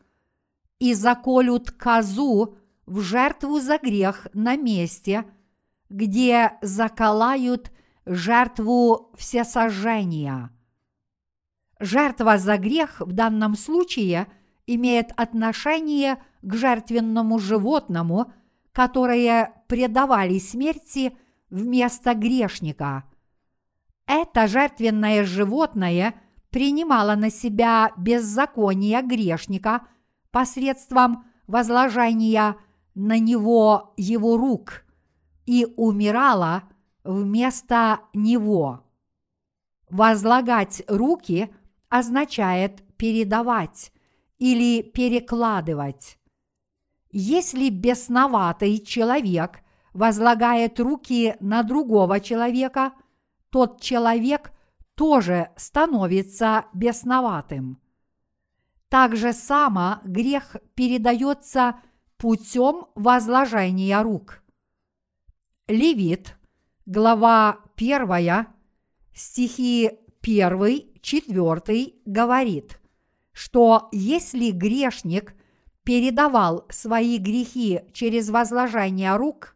и 0.80 0.96
заколют 0.96 1.70
козу 1.70 2.58
в 2.88 3.00
жертву 3.02 3.60
за 3.60 3.78
грех 3.78 4.28
на 4.34 4.56
месте, 4.56 5.26
где 5.90 6.58
заколают 6.64 7.72
жертву 8.06 9.12
всесожжения. 9.18 10.50
Жертва 11.80 12.38
за 12.38 12.58
грех 12.58 13.02
в 13.02 13.12
данном 13.12 13.56
случае 13.56 14.28
имеет 14.68 15.12
отношение 15.18 16.24
к 16.42 16.54
жертвенному 16.54 17.40
животному, 17.40 18.32
которое 18.72 19.64
предавали 19.68 20.40
смерти 20.40 21.18
вместо 21.50 22.14
грешника. 22.14 23.04
Это 24.06 24.48
жертвенное 24.48 25.24
животное 25.24 26.16
принимало 26.50 27.16
на 27.16 27.30
себя 27.30 27.92
беззаконие 27.98 29.02
грешника– 29.02 29.88
посредством 30.34 31.26
возложения 31.48 32.58
на 32.96 33.20
него 33.20 33.94
его 33.96 34.36
рук 34.36 34.84
и 35.46 35.66
умирала 35.78 36.64
вместо 37.04 38.02
него. 38.14 38.84
Возлагать 39.90 40.84
руки 40.88 41.54
означает 41.90 42.84
передавать 42.98 43.92
или 44.38 44.82
перекладывать. 44.82 46.18
Если 47.12 47.70
бесноватый 47.70 48.80
человек 48.80 49.60
возлагает 49.94 50.80
руки 50.80 51.36
на 51.40 51.62
другого 51.62 52.20
человека, 52.20 52.94
тот 53.52 53.82
человек 53.82 54.52
тоже 54.96 55.52
становится 55.56 56.66
бесноватым. 56.74 57.80
Так 58.90 59.16
же 59.16 59.34
само 59.34 60.00
грех 60.04 60.56
передается 60.76 61.80
путем 62.18 62.88
возложения 62.96 64.02
рук. 64.02 64.44
Левит, 65.68 66.36
глава 66.86 67.60
1, 67.76 68.48
стихи 69.14 69.92
1, 70.22 71.00
4 71.02 71.94
говорит, 72.06 72.80
что 73.32 73.90
если 73.92 74.52
грешник 74.52 75.36
передавал 75.84 76.66
свои 76.70 77.18
грехи 77.18 77.82
через 77.94 78.30
возложение 78.30 79.16
рук, 79.16 79.56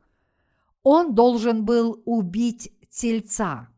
он 0.83 1.15
должен 1.15 1.65
был 1.65 2.01
убить 2.05 2.71
тельца. 2.89 3.69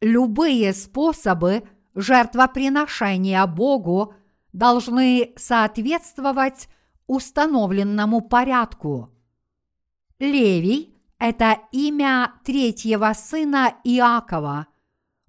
Любые 0.00 0.72
способы 0.72 1.62
жертвоприношения 1.94 3.46
Богу 3.46 4.14
должны 4.52 5.32
соответствовать 5.36 6.68
установленному 7.06 8.22
порядку. 8.22 9.10
Левий– 10.18 10.89
это 11.20 11.60
имя 11.70 12.32
третьего 12.44 13.12
сына 13.12 13.74
Иакова. 13.84 14.66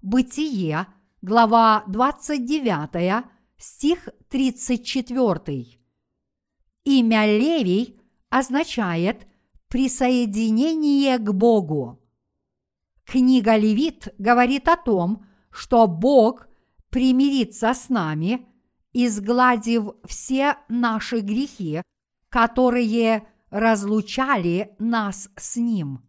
Бытие, 0.00 0.86
глава 1.20 1.84
29, 1.86 3.26
стих 3.58 4.08
34. 4.30 5.78
Имя 6.84 7.26
Левий 7.26 8.00
означает 8.30 9.28
присоединение 9.68 11.18
к 11.18 11.30
Богу. 11.30 12.00
Книга 13.04 13.56
Левит 13.56 14.14
говорит 14.16 14.68
о 14.68 14.78
том, 14.78 15.26
что 15.50 15.86
Бог 15.86 16.48
примирится 16.88 17.74
с 17.74 17.90
нами, 17.90 18.46
изгладив 18.94 19.92
все 20.06 20.56
наши 20.68 21.20
грехи, 21.20 21.82
которые 22.30 23.26
разлучали 23.52 24.74
нас 24.78 25.28
с 25.36 25.56
Ним. 25.56 26.00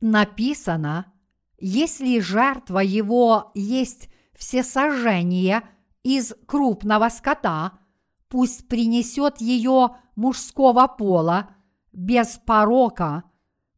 Написано, 0.00 1.12
если 1.58 2.20
жертва 2.20 2.80
его 2.80 3.50
есть 3.54 4.10
всесожжение 4.36 5.62
из 6.02 6.34
крупного 6.46 7.08
скота, 7.08 7.80
пусть 8.28 8.68
принесет 8.68 9.40
ее 9.40 9.96
мужского 10.14 10.86
пола 10.86 11.56
без 11.92 12.38
порока, 12.44 13.24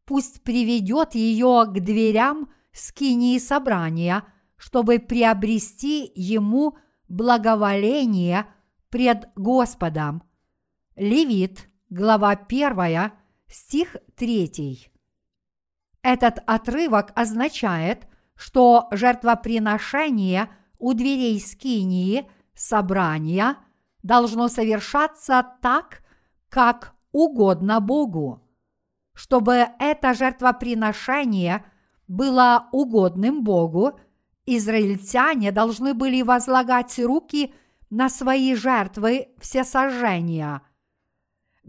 пусть 0.04 0.42
приведет 0.42 1.14
ее 1.14 1.64
к 1.66 1.72
дверям 1.72 2.50
скинии 2.72 3.38
собрания, 3.38 4.24
чтобы 4.56 4.98
приобрести 4.98 6.10
ему 6.16 6.76
благоволение 7.08 8.46
пред 8.90 9.28
Господом. 9.36 10.24
Левит, 10.96 11.69
глава 11.90 12.30
1, 12.48 13.10
стих 13.48 13.96
3. 14.14 14.90
Этот 16.02 16.38
отрывок 16.46 17.12
означает, 17.16 18.06
что 18.36 18.86
жертвоприношение 18.92 20.48
у 20.78 20.94
дверей 20.94 21.40
скинии 21.40 22.30
собрания 22.54 23.56
должно 24.04 24.48
совершаться 24.48 25.44
так, 25.60 26.02
как 26.48 26.94
угодно 27.12 27.80
Богу. 27.80 28.40
Чтобы 29.12 29.66
это 29.80 30.14
жертвоприношение 30.14 31.64
было 32.06 32.68
угодным 32.70 33.42
Богу, 33.42 33.98
израильтяне 34.46 35.50
должны 35.50 35.92
были 35.94 36.22
возлагать 36.22 36.98
руки 37.00 37.52
на 37.90 38.08
свои 38.08 38.54
жертвы 38.54 39.28
всесожжения. 39.40 40.62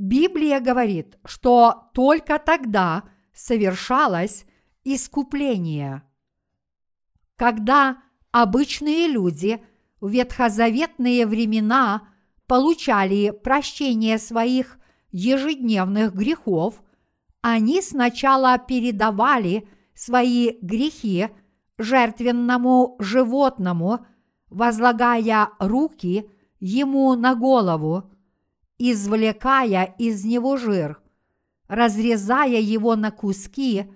Библия 0.02 0.60
говорит, 0.60 1.20
что 1.26 1.92
только 1.94 2.40
тогда 2.40 3.04
совершалось 3.36 4.46
искупление. 4.84 6.02
Когда 7.36 8.02
обычные 8.32 9.08
люди 9.08 9.64
в 10.00 10.10
ветхозаветные 10.10 11.28
времена 11.28 12.08
получали 12.48 13.30
прощение 13.30 14.18
своих 14.18 14.80
ежедневных 15.12 16.16
грехов, 16.16 16.82
они 17.42 17.80
сначала 17.84 18.58
передавали 18.58 19.70
свои 19.94 20.58
грехи 20.64 21.30
жертвенному 21.78 22.96
животному, 22.98 24.04
возлагая 24.50 25.50
руки 25.60 26.28
ему 26.60 27.14
на 27.14 27.36
голову, 27.36 28.11
извлекая 28.82 29.94
из 30.00 30.26
него 30.26 30.58
жир, 30.58 31.00
разрезая 31.68 32.60
его 32.60 32.96
на 32.96 33.12
куски 33.12 33.94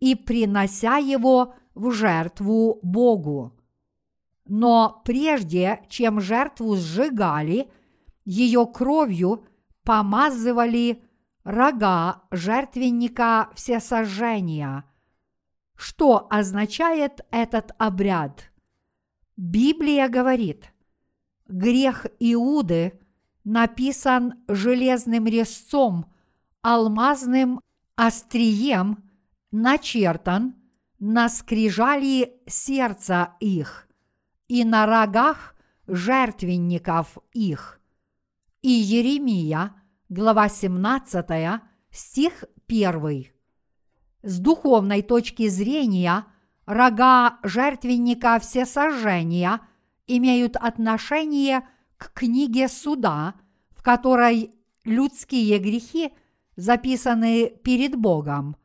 и 0.00 0.14
принося 0.14 0.96
его 0.96 1.54
в 1.74 1.90
жертву 1.90 2.80
Богу. 2.82 3.52
Но 4.46 5.02
прежде 5.04 5.82
чем 5.88 6.20
жертву 6.20 6.76
сжигали, 6.76 7.70
ее 8.24 8.66
кровью 8.66 9.44
помазывали 9.82 11.02
рога 11.44 12.22
жертвенника 12.30 13.50
всесожжения. 13.54 14.84
Что 15.76 16.26
означает 16.30 17.20
этот 17.30 17.72
обряд? 17.78 18.50
Библия 19.36 20.08
говорит, 20.08 20.72
грех 21.46 22.06
Иуды 22.20 22.98
написан 23.44 24.42
железным 24.48 25.26
резцом, 25.26 26.12
алмазным 26.62 27.60
острием, 27.96 29.04
начертан 29.52 30.56
на 30.98 31.28
скрижали 31.28 32.40
сердца 32.46 33.34
их 33.40 33.88
и 34.48 34.64
на 34.64 34.86
рогах 34.86 35.54
жертвенников 35.86 37.18
их. 37.32 37.80
И 38.62 38.70
Еремия, 38.70 39.74
глава 40.08 40.48
17, 40.48 41.60
стих 41.90 42.44
1. 42.66 43.26
С 44.22 44.38
духовной 44.38 45.02
точки 45.02 45.48
зрения 45.48 46.24
рога 46.64 47.38
жертвенника 47.42 48.38
всесожжения 48.40 49.60
имеют 50.06 50.56
отношение 50.56 51.68
к 51.96 52.12
книге 52.12 52.68
суда, 52.68 53.34
в 53.70 53.82
которой 53.82 54.52
людские 54.84 55.58
грехи 55.58 56.12
записаны 56.56 57.50
перед 57.62 57.96
Богом. 57.96 58.56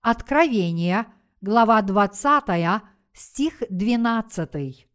Откровение, 0.00 1.06
глава 1.40 1.82
20, 1.82 2.82
стих 3.12 3.62
12. 3.68 4.88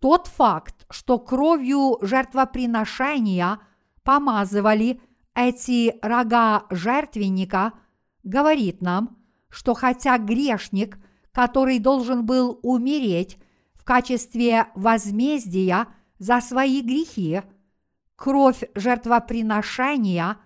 Тот 0.00 0.26
факт, 0.26 0.86
что 0.88 1.18
кровью 1.18 1.98
жертвоприношения 2.00 3.60
помазывали 4.02 5.00
эти 5.34 5.98
рога 6.02 6.64
жертвенника, 6.70 7.72
говорит 8.22 8.80
нам, 8.80 9.18
что 9.50 9.74
хотя 9.74 10.16
грешник, 10.18 10.98
который 11.32 11.78
должен 11.78 12.24
был 12.24 12.58
умереть 12.62 13.38
в 13.74 13.84
качестве 13.84 14.68
возмездия 14.74 15.86
за 16.20 16.40
свои 16.42 16.82
грехи, 16.82 17.42
кровь 18.14 18.62
жертвоприношения 18.74 20.36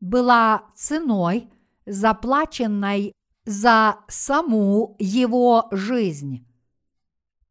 была 0.00 0.62
ценой, 0.74 1.50
заплаченной 1.84 3.12
за 3.44 3.98
саму 4.08 4.96
его 4.98 5.68
жизнь. 5.72 6.46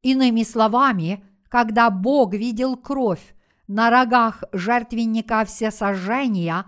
Иными 0.02 0.43
словами, 0.43 1.24
когда 1.50 1.89
Бог 1.89 2.34
видел 2.34 2.78
кровь 2.78 3.36
на 3.67 3.89
рогах 3.89 4.43
жертвенника 4.54 5.46
всесожжения, 5.46 6.65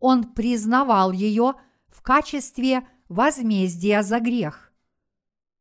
Он 0.00 0.24
признавал 0.24 1.12
ее 1.12 1.54
в 1.88 2.02
качестве 2.02 2.88
возмездия 3.08 4.02
за 4.02 4.20
грех. 4.20 4.72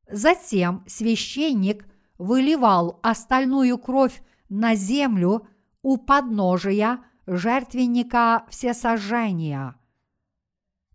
Затем 0.10 0.84
священник 0.88 1.86
выливал 2.18 3.00
остальную 3.04 3.78
кровь 3.78 4.22
на 4.50 4.76
землю 4.76 5.48
у 5.82 5.98
подножия 5.98 7.04
жертвенника 7.26 8.46
всесожжения. 8.50 9.76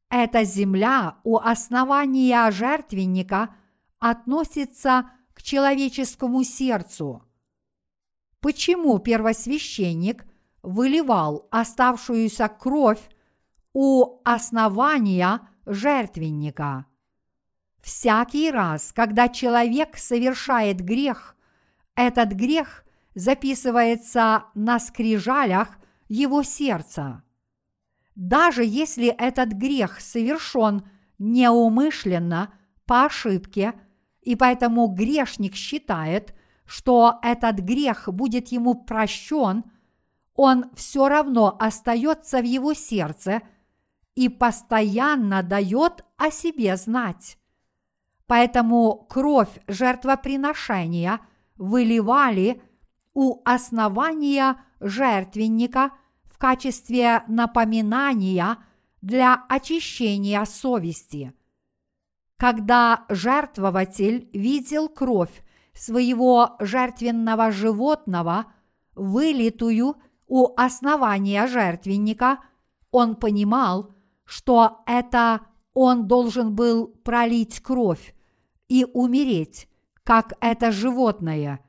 Эта 0.08 0.44
земля 0.44 1.18
у 1.24 1.36
основания 1.38 2.50
жертвенника 2.50 3.54
относится 3.98 5.10
к 5.34 5.42
человеческому 5.42 6.42
сердцу– 6.44 7.24
почему 8.40 8.98
первосвященник 8.98 10.26
выливал 10.62 11.48
оставшуюся 11.50 12.48
кровь 12.48 13.00
у 13.72 14.20
основания 14.24 15.40
жертвенника. 15.66 16.86
Всякий 17.80 18.50
раз, 18.50 18.92
когда 18.92 19.28
человек 19.28 19.96
совершает 19.96 20.80
грех, 20.80 21.36
этот 21.94 22.32
грех 22.32 22.84
записывается 23.14 24.44
на 24.54 24.78
скрижалях 24.78 25.78
его 26.08 26.42
сердца. 26.42 27.22
Даже 28.14 28.64
если 28.64 29.06
этот 29.06 29.52
грех 29.52 30.00
совершен 30.00 30.88
неумышленно, 31.18 32.52
по 32.86 33.04
ошибке 33.04 33.74
и 34.20 34.34
поэтому 34.34 34.88
грешник 34.88 35.54
считает, 35.54 36.34
что 36.66 37.18
этот 37.22 37.60
грех 37.60 38.08
будет 38.08 38.48
ему 38.48 38.74
прощен, 38.74 39.64
он 40.34 40.70
все 40.74 41.08
равно 41.08 41.56
остается 41.58 42.40
в 42.40 42.44
его 42.44 42.74
сердце 42.74 43.42
и 44.14 44.28
постоянно 44.28 45.42
дает 45.42 46.04
о 46.16 46.30
себе 46.30 46.76
знать. 46.76 47.38
Поэтому 48.26 49.06
кровь 49.08 49.60
жертвоприношения 49.66 51.20
выливали 51.56 52.62
у 53.14 53.42
основания 53.44 54.62
жертвенника 54.80 55.92
в 56.24 56.38
качестве 56.38 57.22
напоминания 57.28 58.58
для 59.02 59.44
очищения 59.48 60.44
совести. 60.44 61.32
Когда 62.36 63.04
жертвователь 63.08 64.30
видел 64.32 64.88
кровь 64.88 65.42
своего 65.74 66.56
жертвенного 66.60 67.50
животного, 67.50 68.46
вылитую 68.94 69.96
у 70.26 70.54
основания 70.56 71.46
жертвенника, 71.46 72.38
он 72.90 73.16
понимал, 73.16 73.94
что 74.24 74.82
это 74.86 75.40
он 75.74 76.06
должен 76.06 76.54
был 76.54 76.88
пролить 76.88 77.60
кровь 77.60 78.14
и 78.68 78.86
умереть, 78.92 79.68
как 80.04 80.34
это 80.40 80.72
животное. 80.72 81.60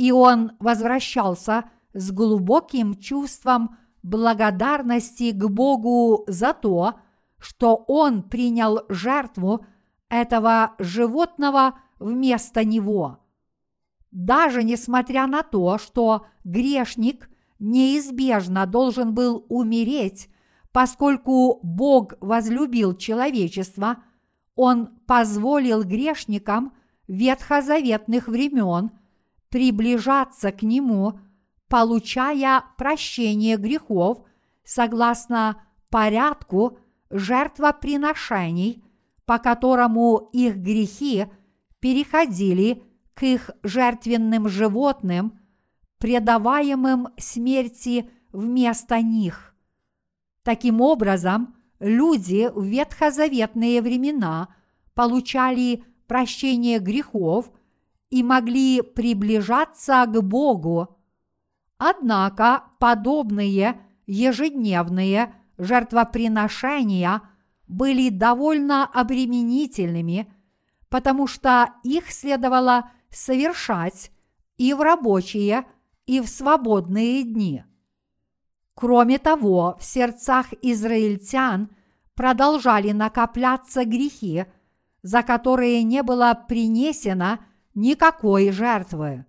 И 0.00 0.12
он 0.12 0.52
возвращался 0.60 1.64
с 1.92 2.10
глубоким 2.10 2.94
чувством 2.94 3.76
благодарности 4.02 5.30
к 5.30 5.46
Богу 5.46 6.24
за 6.26 6.54
то, 6.54 6.94
что 7.36 7.84
он 7.86 8.22
принял 8.22 8.80
жертву 8.88 9.66
этого 10.08 10.72
животного 10.78 11.80
вместо 11.98 12.64
него. 12.64 13.18
Даже 14.10 14.62
несмотря 14.62 15.26
на 15.26 15.42
то, 15.42 15.76
что 15.76 16.24
грешник 16.44 17.28
неизбежно 17.58 18.64
должен 18.64 19.12
был 19.12 19.44
умереть, 19.50 20.30
поскольку 20.72 21.60
Бог 21.62 22.14
возлюбил 22.22 22.96
человечество, 22.96 23.98
Он 24.54 24.86
позволил 25.06 25.84
грешникам 25.84 26.72
ветхозаветных 27.06 28.28
времен 28.28 28.92
приближаться 29.50 30.52
к 30.52 30.62
Нему, 30.62 31.20
получая 31.68 32.64
прощение 32.78 33.56
грехов 33.56 34.24
согласно 34.64 35.62
порядку 35.90 36.78
жертвоприношений– 37.10 38.84
по 39.30 39.38
которому 39.38 40.28
их 40.32 40.56
грехи 40.56 41.26
переходили 41.78 42.82
к 43.14 43.22
их 43.22 43.52
жертвенным 43.62 44.48
животным, 44.48 45.38
предаваемым 45.98 47.10
смерти 47.16 48.10
вместо 48.32 49.00
них. 49.00 49.54
Таким 50.42 50.80
образом, 50.80 51.54
люди 51.78 52.50
в 52.52 52.64
ветхозаветные 52.64 53.82
времена 53.82 54.48
получали 54.94 55.84
прощение 56.08 56.80
грехов 56.80 57.52
и 58.10 58.22
могли 58.22 58.82
приближаться 58.82 60.04
к 60.06 60.20
Богу. 60.22 60.96
Однако 61.78 62.64
подобные 62.78 63.80
ежедневные 64.06 65.34
жертвоприношения– 65.56 67.22
были 67.70 68.08
довольно 68.08 68.84
обременительными, 68.84 70.30
потому 70.88 71.28
что 71.28 71.70
их 71.84 72.10
следовало 72.10 72.90
совершать 73.10 74.10
и 74.56 74.74
в 74.74 74.80
рабочие, 74.80 75.64
и 76.04 76.20
в 76.20 76.28
свободные 76.28 77.22
дни. 77.22 77.64
Кроме 78.74 79.18
того, 79.18 79.76
в 79.78 79.84
сердцах 79.84 80.52
израильтян 80.62 81.70
продолжали 82.14 82.90
накопляться 82.90 83.84
грехи, 83.84 84.46
за 85.02 85.22
которые 85.22 85.84
не 85.84 86.02
было 86.02 86.34
принесено 86.48 87.38
никакой 87.74 88.50
жертвы. 88.50 89.26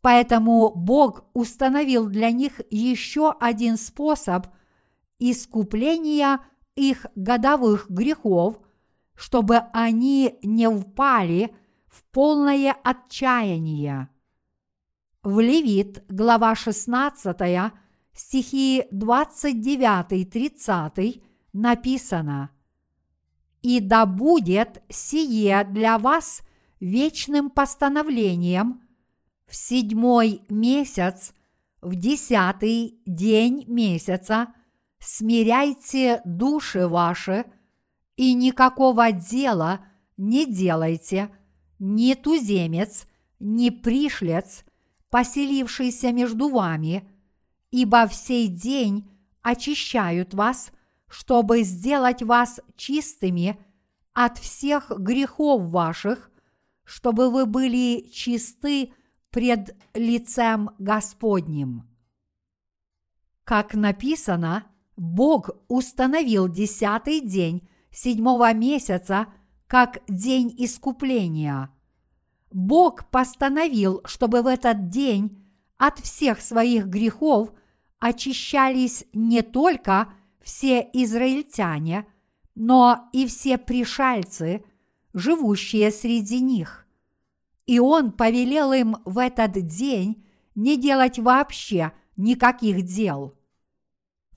Поэтому 0.00 0.72
Бог 0.74 1.24
установил 1.32 2.06
для 2.06 2.30
них 2.30 2.60
еще 2.70 3.34
один 3.40 3.76
способ 3.76 4.46
искупления– 5.18 6.40
их 6.76 7.06
годовых 7.16 7.90
грехов, 7.90 8.60
чтобы 9.14 9.56
они 9.72 10.38
не 10.42 10.70
впали 10.70 11.52
в 11.86 12.04
полное 12.12 12.76
отчаяние. 12.84 14.10
В 15.22 15.40
Левит, 15.40 16.04
глава 16.08 16.54
16, 16.54 17.72
стихи 18.12 18.84
29-30 18.92 21.24
написано 21.52 22.50
«И 23.62 23.80
да 23.80 24.06
будет 24.06 24.84
сие 24.88 25.64
для 25.64 25.98
вас 25.98 26.42
вечным 26.80 27.50
постановлением 27.50 28.82
в 29.46 29.54
седьмой 29.56 30.42
месяц, 30.48 31.32
в 31.80 31.94
десятый 31.94 33.00
день 33.06 33.64
месяца– 33.66 34.48
смиряйте 35.06 36.20
души 36.24 36.88
ваши 36.88 37.44
и 38.16 38.34
никакого 38.34 39.12
дела 39.12 39.80
не 40.16 40.46
делайте, 40.46 41.30
ни 41.78 42.14
туземец, 42.14 43.06
ни 43.38 43.70
пришлец, 43.70 44.64
поселившийся 45.10 46.12
между 46.12 46.48
вами, 46.48 47.08
ибо 47.70 48.08
в 48.08 48.14
сей 48.14 48.48
день 48.48 49.08
очищают 49.42 50.34
вас, 50.34 50.72
чтобы 51.08 51.62
сделать 51.62 52.22
вас 52.22 52.60
чистыми 52.76 53.58
от 54.14 54.38
всех 54.38 54.90
грехов 54.98 55.70
ваших, 55.70 56.30
чтобы 56.86 57.30
вы 57.30 57.44
были 57.44 58.08
чисты 58.10 58.94
пред 59.28 59.76
лицем 59.92 60.70
Господним. 60.78 61.86
Как 63.44 63.74
написано– 63.74 64.64
Бог 64.96 65.50
установил 65.68 66.48
десятый 66.48 67.20
день 67.20 67.68
седьмого 67.90 68.52
месяца 68.54 69.26
как 69.66 70.00
день 70.08 70.54
искупления. 70.58 71.70
Бог 72.50 73.10
постановил, 73.10 74.00
чтобы 74.04 74.42
в 74.42 74.46
этот 74.46 74.88
день 74.88 75.44
от 75.76 75.98
всех 75.98 76.40
своих 76.40 76.86
грехов 76.86 77.52
очищались 77.98 79.04
не 79.12 79.42
только 79.42 80.12
все 80.40 80.80
израильтяне, 80.92 82.06
но 82.54 83.10
и 83.12 83.26
все 83.26 83.58
пришельцы, 83.58 84.64
живущие 85.16 85.90
среди 85.90 86.40
них. 86.40 86.86
И 87.66 87.80
он 87.80 88.12
повелел 88.12 88.72
им 88.72 88.98
в 89.04 89.18
этот 89.18 89.66
день 89.66 90.24
не 90.54 90.76
делать 90.76 91.18
вообще 91.18 91.92
никаких 92.16 92.82
дел– 92.82 93.34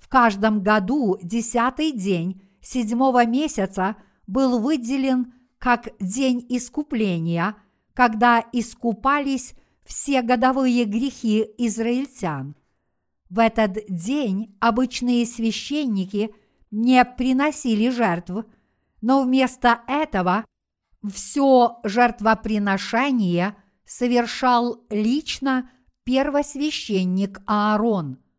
каждом 0.10 0.62
году 0.62 1.18
десятый 1.22 1.92
день 1.92 2.42
седьмого 2.62 3.26
месяца 3.26 3.96
был 4.28 4.60
выделен 4.60 5.34
как 5.60 5.90
день 6.00 6.46
искупления, 6.50 7.56
когда 7.94 8.44
искупались 8.52 9.54
все 9.86 10.22
годовые 10.22 10.86
грехи 10.86 11.46
израильтян. 11.58 12.56
В 13.30 13.40
этот 13.40 13.78
день 13.88 14.56
обычные 14.60 15.26
священники 15.26 16.34
не 16.72 17.04
приносили 17.06 17.90
жертв, 17.90 18.46
но 19.02 19.24
вместо 19.24 19.82
этого 19.88 20.46
все 21.08 21.80
жертвоприношение 21.84 23.56
совершал 23.86 24.84
лично 24.90 25.70
первосвященник 26.04 27.42
Аарон– 27.46 28.20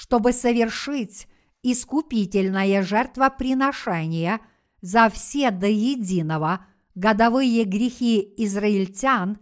чтобы 0.00 0.32
совершить 0.32 1.28
искупительное 1.62 2.82
жертвоприношение 2.82 4.40
за 4.80 5.10
все 5.10 5.50
до 5.50 5.66
единого 5.66 6.66
годовые 6.94 7.64
грехи 7.64 8.32
израильтян, 8.38 9.38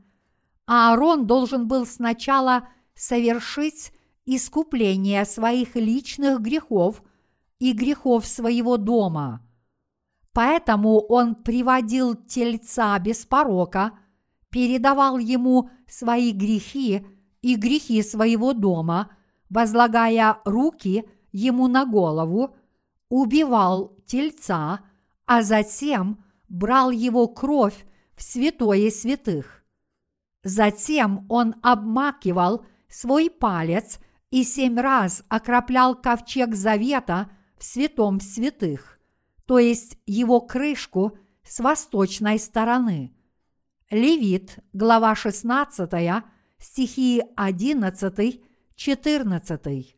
Аарон 0.67 1.29
должен 1.29 1.69
был 1.69 1.87
сначала 1.87 2.69
совершить 2.97 3.93
искупление 4.27 5.25
своих 5.25 5.77
личных 5.77 6.41
грехов 6.41 7.05
и 7.61 7.73
грехов 7.73 8.27
своего 8.27 8.79
дома. 8.79 9.48
Поэтому 10.39 11.01
он 11.01 11.35
приводил 11.35 12.15
тельца 12.15 12.97
без 13.01 13.27
порока, 13.27 13.99
передавал 14.51 15.19
ему 15.19 15.71
свои 15.89 16.31
грехи 16.33 17.05
и 17.43 17.57
грехи 17.57 18.03
своего 18.03 18.53
дома– 18.53 19.11
возлагая 19.51 20.39
руки 20.45 21.09
ему 21.33 21.69
на 21.69 21.85
голову, 21.85 22.57
убивал 23.09 23.97
тельца, 24.07 24.81
а 25.27 25.43
затем 25.43 26.25
брал 26.49 26.91
его 26.91 27.29
кровь 27.29 27.87
в 28.15 28.23
святое 28.23 28.91
святых. 28.91 29.65
Затем 30.43 31.27
он 31.29 31.55
обмакивал 31.63 32.65
свой 32.89 33.31
палец 33.31 33.99
и 34.31 34.45
семь 34.45 34.79
раз 34.79 35.25
окроплял 35.29 35.95
ковчег 35.95 36.55
завета 36.55 37.31
в 37.59 37.65
святом 37.65 38.21
святых, 38.21 38.98
то 39.49 39.59
есть 39.59 39.97
его 40.05 40.43
крышку 40.43 41.17
с 41.43 41.61
восточной 41.61 42.39
стороны. 42.39 43.17
Левит, 43.89 44.59
глава 44.75 45.15
16, 45.15 45.91
стихи 46.59 47.23
11, 47.35 48.43
14. 48.77 49.97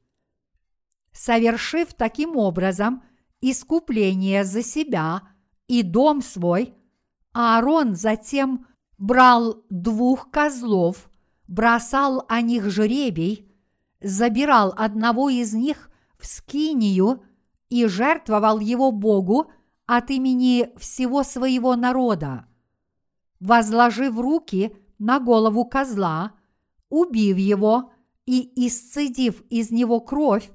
Совершив 1.11 1.95
таким 1.95 2.37
образом 2.37 3.03
искупление 3.41 4.45
за 4.45 4.63
себя 4.63 5.23
и 5.67 5.83
дом 5.83 6.23
свой, 6.23 6.73
Аарон 7.33 7.97
затем 7.97 8.69
брал 8.99 9.65
двух 9.69 10.31
козлов, 10.31 11.11
бросал 11.49 12.25
о 12.29 12.41
них 12.41 12.71
жребий, 12.71 13.53
забирал 14.01 14.73
одного 14.77 15.29
из 15.29 15.55
них 15.55 15.91
в 16.21 16.27
скинию 16.29 17.25
и 17.71 17.87
жертвовал 17.87 18.59
его 18.59 18.91
Богу 18.93 19.51
от 19.87 20.11
имени 20.11 20.71
всего 20.77 21.23
своего 21.23 21.77
народа. 21.77 22.47
Возложив 23.39 24.19
руки 24.19 24.77
на 24.99 25.19
голову 25.19 25.65
козла, 25.65 26.33
убив 26.91 27.39
его 27.39 27.93
и 28.27 28.67
исцедив 28.67 29.43
из 29.49 29.71
него 29.71 30.01
кровь, 30.01 30.51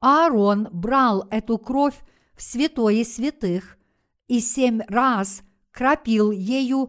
Аарон 0.00 0.68
брал 0.72 1.26
эту 1.30 1.58
кровь 1.58 1.98
в 2.34 2.42
святое 2.42 3.04
святых 3.04 3.78
и 4.26 4.40
семь 4.40 4.80
раз 4.88 5.42
крапил 5.70 6.30
ею 6.30 6.88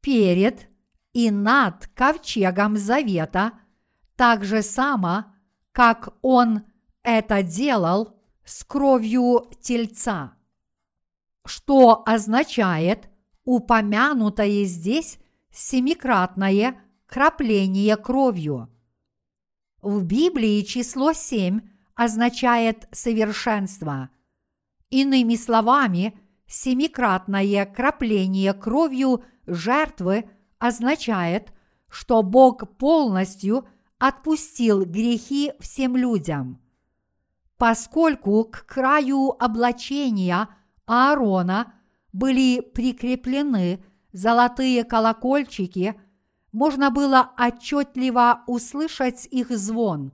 перед 0.00 0.68
и 1.12 1.30
над 1.30 1.86
ковчегом 1.88 2.76
завета, 2.76 3.52
так 4.16 4.44
же 4.44 4.62
само, 4.62 5.26
как 5.72 6.14
он 6.22 6.62
это 7.02 7.42
делал 7.42 8.17
с 8.48 8.64
кровью 8.64 9.50
тельца. 9.60 10.32
Что 11.44 12.02
означает– 12.06 13.10
упомянутое 13.44 14.64
здесь 14.64 15.18
семикратное 15.50 16.80
крапление 17.06 17.96
кровью. 17.96 18.68
В 19.80 20.02
Библии 20.02 20.62
число 20.62 21.12
семь 21.12 21.60
означает 21.94 22.88
совершенство. 22.92 24.10
Иными 24.90 25.36
словами, 25.36 26.18
семикратное 26.46 27.66
крапление 27.66 28.54
кровью 28.54 29.24
жертвы 29.46 30.28
означает, 30.58 31.52
что 31.88 32.22
Бог 32.22 32.76
полностью 32.76 33.66
отпустил 33.98 34.84
грехи 34.84 35.52
всем 35.60 35.96
людям. 35.96 36.60
Поскольку 37.58 38.44
к 38.44 38.64
краю 38.66 39.36
облачения 39.38 40.48
Аарона– 40.86 41.74
были 42.12 42.60
прикреплены 42.60 43.84
золотые 44.12 44.84
колокольчики, 44.84 46.00
можно 46.52 46.90
было 46.90 47.32
отчетливо 47.38 48.42
услышать 48.46 49.26
их 49.30 49.50
звон. 49.50 50.12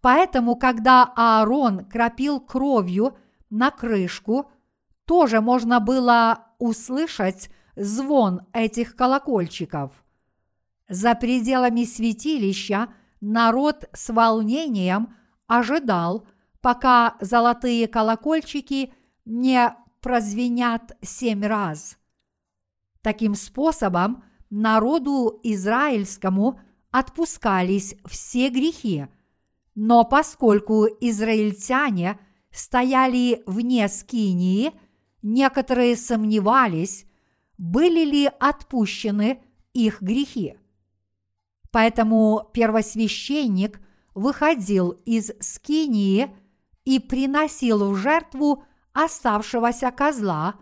Поэтому, 0.00 0.56
когда 0.56 1.12
Аарон 1.16 1.84
крапил 1.86 2.40
кровью 2.40 3.16
на 3.50 3.70
крышку, 3.70 4.50
тоже 5.06 5.40
можно 5.40 5.80
было 5.80 6.46
услышать 6.58 7.50
звон 7.76 8.42
этих 8.52 8.94
колокольчиков. 8.94 9.92
За 10.88 11.14
пределами 11.14 11.84
святилища 11.84 12.88
народ 13.20 13.88
с 13.92 14.12
волнением 14.12 15.14
ожидал, 15.46 16.26
пока 16.62 17.16
золотые 17.20 17.88
колокольчики 17.88 18.94
не 19.26 19.76
прозвенят 20.00 20.96
семь 21.02 21.44
раз. 21.44 21.98
Таким 23.02 23.34
способом 23.34 24.24
народу 24.48 25.40
израильскому 25.42 26.60
отпускались 26.90 27.96
все 28.06 28.48
грехи, 28.48 29.06
но 29.74 30.04
поскольку 30.04 30.86
израильтяне 31.00 32.18
стояли 32.50 33.42
вне 33.46 33.88
Скинии, 33.88 34.72
некоторые 35.22 35.96
сомневались, 35.96 37.06
были 37.58 38.04
ли 38.04 38.30
отпущены 38.38 39.42
их 39.72 40.02
грехи. 40.02 40.56
Поэтому 41.70 42.50
первосвященник 42.52 43.80
выходил 44.14 44.90
из 45.06 45.32
Скинии 45.40 46.30
и 46.84 46.98
приносил 46.98 47.90
в 47.90 47.96
жертву 47.96 48.64
оставшегося 48.92 49.90
козла, 49.90 50.56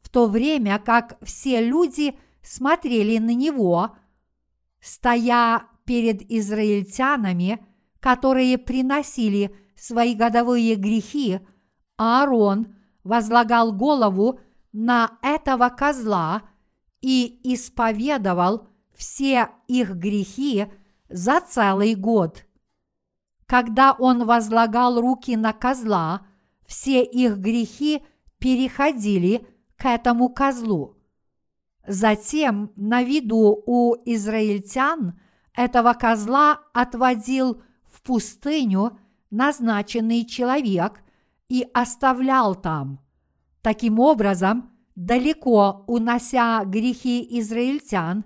в 0.00 0.08
то 0.08 0.26
время 0.26 0.78
как 0.78 1.18
все 1.22 1.60
люди 1.60 2.16
смотрели 2.42 3.18
на 3.18 3.34
него, 3.34 3.96
стоя 4.80 5.64
перед 5.84 6.30
израильтянами, 6.30 7.64
которые 8.00 8.58
приносили 8.58 9.54
свои 9.76 10.14
годовые 10.14 10.76
грехи, 10.76 11.40
Аарон 11.96 12.74
возлагал 13.02 13.72
голову 13.72 14.40
на 14.72 15.18
этого 15.22 15.68
козла 15.68 16.42
и 17.00 17.40
исповедовал 17.44 18.68
все 18.94 19.50
их 19.68 19.94
грехи 19.94 20.66
за 21.08 21.40
целый 21.40 21.94
год. 21.94 22.44
Когда 23.54 23.92
он 23.92 24.26
возлагал 24.26 25.00
руки 25.00 25.36
на 25.36 25.52
козла– 25.52 26.26
все 26.66 27.04
их 27.04 27.36
грехи 27.38 28.02
переходили 28.40 29.46
к 29.76 29.86
этому 29.86 30.28
козлу. 30.28 30.96
Затем 31.86 32.72
на 32.74 33.04
виду 33.04 33.62
у 33.64 33.94
израильтян 34.06 35.20
этого 35.54 35.92
козла 35.92 36.62
отводил 36.72 37.62
в 37.86 38.02
пустыню 38.02 38.98
назначенный 39.30 40.24
человек 40.24 41.04
и 41.48 41.64
оставлял 41.72 42.56
там. 42.56 42.98
Таким 43.62 44.00
образом, 44.00 44.72
далеко 44.96 45.84
унося 45.86 46.64
грехи 46.64 47.38
израильтян, 47.38 48.24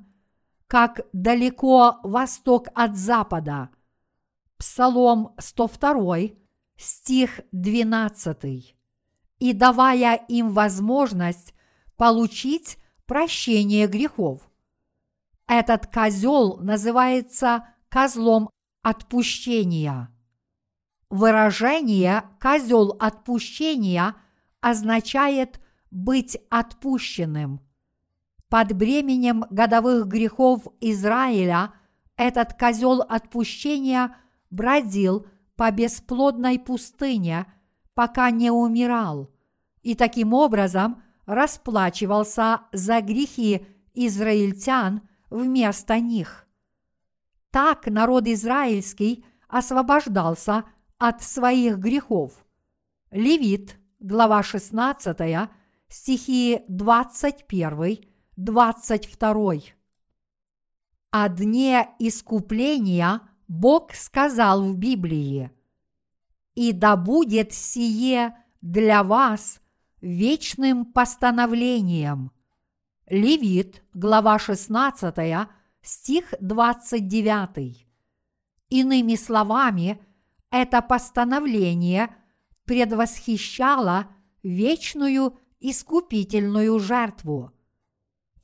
как 0.69 1.03
далеко 1.13 1.99
восток 2.03 2.69
от 2.75 2.97
запада. 2.97 3.69
Псалом 4.59 5.35
102, 5.39 6.37
стих 6.77 7.41
12, 7.53 8.75
и 9.39 9.53
давая 9.53 10.17
им 10.17 10.51
возможность 10.51 11.55
получить 11.97 12.77
прощение 13.07 13.87
грехов. 13.87 14.43
Этот 15.47 15.87
козел 15.87 16.57
называется 16.57 17.69
козлом 17.89 18.51
отпущения. 18.83 20.11
Выражение 21.09 22.25
«козел 22.41 22.97
отпущения» 22.99 24.17
означает 24.61 25.61
быть 25.91 26.37
отпущенным. 26.51 27.61
Под 28.49 28.73
бременем 28.73 29.45
годовых 29.51 30.07
грехов 30.07 30.67
Израиля 30.81 31.73
этот 32.17 32.55
козел 32.55 33.03
отпущения 33.03 34.17
бродил– 34.51 35.27
по 35.59 35.73
бесплодной 35.73 36.61
пустыне, 36.61 37.53
пока 37.93 38.31
не 38.31 38.49
умирал, 38.49 39.29
и 39.83 39.97
таким 39.97 40.33
образом 40.33 41.03
расплачивался 41.27 42.61
за 42.71 43.01
грехи 43.01 43.67
израильтян 43.93 45.03
вместо 45.31 45.99
них. 45.99 46.47
Так 47.51 47.87
народ 47.87 48.29
израильский 48.29 49.25
освобождался 49.49 50.63
от 50.97 51.23
своих 51.23 51.79
грехов. 51.79 52.47
Левит, 53.11 53.81
глава 53.99 54.45
16, 54.45 55.51
стихи 55.89 56.63
21, 56.69 57.99
22. 58.37 59.55
О 61.11 61.29
дне 61.31 61.89
искупления 61.99 63.23
Бог 63.49 63.95
сказал 63.95 64.63
в 64.63 64.77
Библии, 64.77 65.51
«И 66.55 66.73
да 66.73 66.97
будет 66.97 67.55
сие 67.55 68.37
для 68.61 69.03
вас 69.03 69.63
вечным 70.03 70.85
постановлением». 70.85 72.31
Левит, 73.09 73.83
глава 73.95 74.39
16, 74.39 75.49
стих 75.81 76.35
29. 76.41 77.87
Иными 78.69 79.15
словами, 79.15 79.99
это 80.51 80.83
постановление 80.83 82.15
предвосхищало 82.67 84.09
вечную 84.43 85.39
искупительную 85.59 86.79
жертву. 86.79 87.53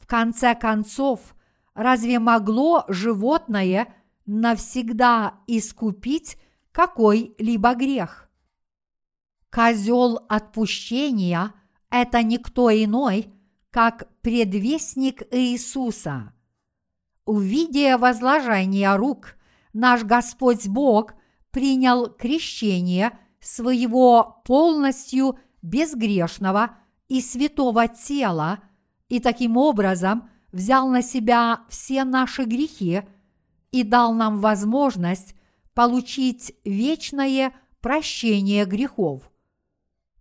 В 0.01 0.07
конце 0.07 0.55
концов, 0.55 1.35
разве 1.75 2.19
могло 2.19 2.87
животное 2.89 3.95
навсегда 4.27 5.41
искупить 5.47 6.37
какой-либо 6.73 7.75
грех? 7.75 8.31
Козел 9.51 10.21
отпущения– 10.29 11.53
это 11.91 12.23
никто 12.23 12.71
иной, 12.71 13.33
как 13.71 14.09
предвестник 14.21 15.23
Иисуса. 15.31 16.33
Увидя 17.25 17.99
возложение 17.99 18.97
рук, 18.97 19.37
наш 19.73 20.03
Господь 20.03 20.67
Бог 20.67 21.15
принял 21.51 22.09
крещение 22.09 23.19
своего 23.41 24.43
полностью 24.45 25.39
безгрешного 25.63 26.77
и 27.09 27.21
святого 27.21 27.89
тела 27.89 28.61
и 29.09 29.21
таким 29.21 29.57
образом 29.57 30.29
взял 30.53 30.89
на 30.89 31.03
себя 31.03 31.61
все 31.69 32.05
наши 32.05 32.45
грехи 32.45 33.03
и 33.75 33.83
дал 33.83 34.15
нам 34.15 34.41
возможность 34.41 35.35
получить 35.75 36.55
вечное 36.65 37.53
прощение 37.81 38.65
грехов. 38.65 39.31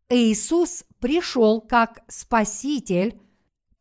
Иисус 0.10 0.84
пришел 1.00 1.62
как 1.62 2.04
Спаситель 2.08 3.20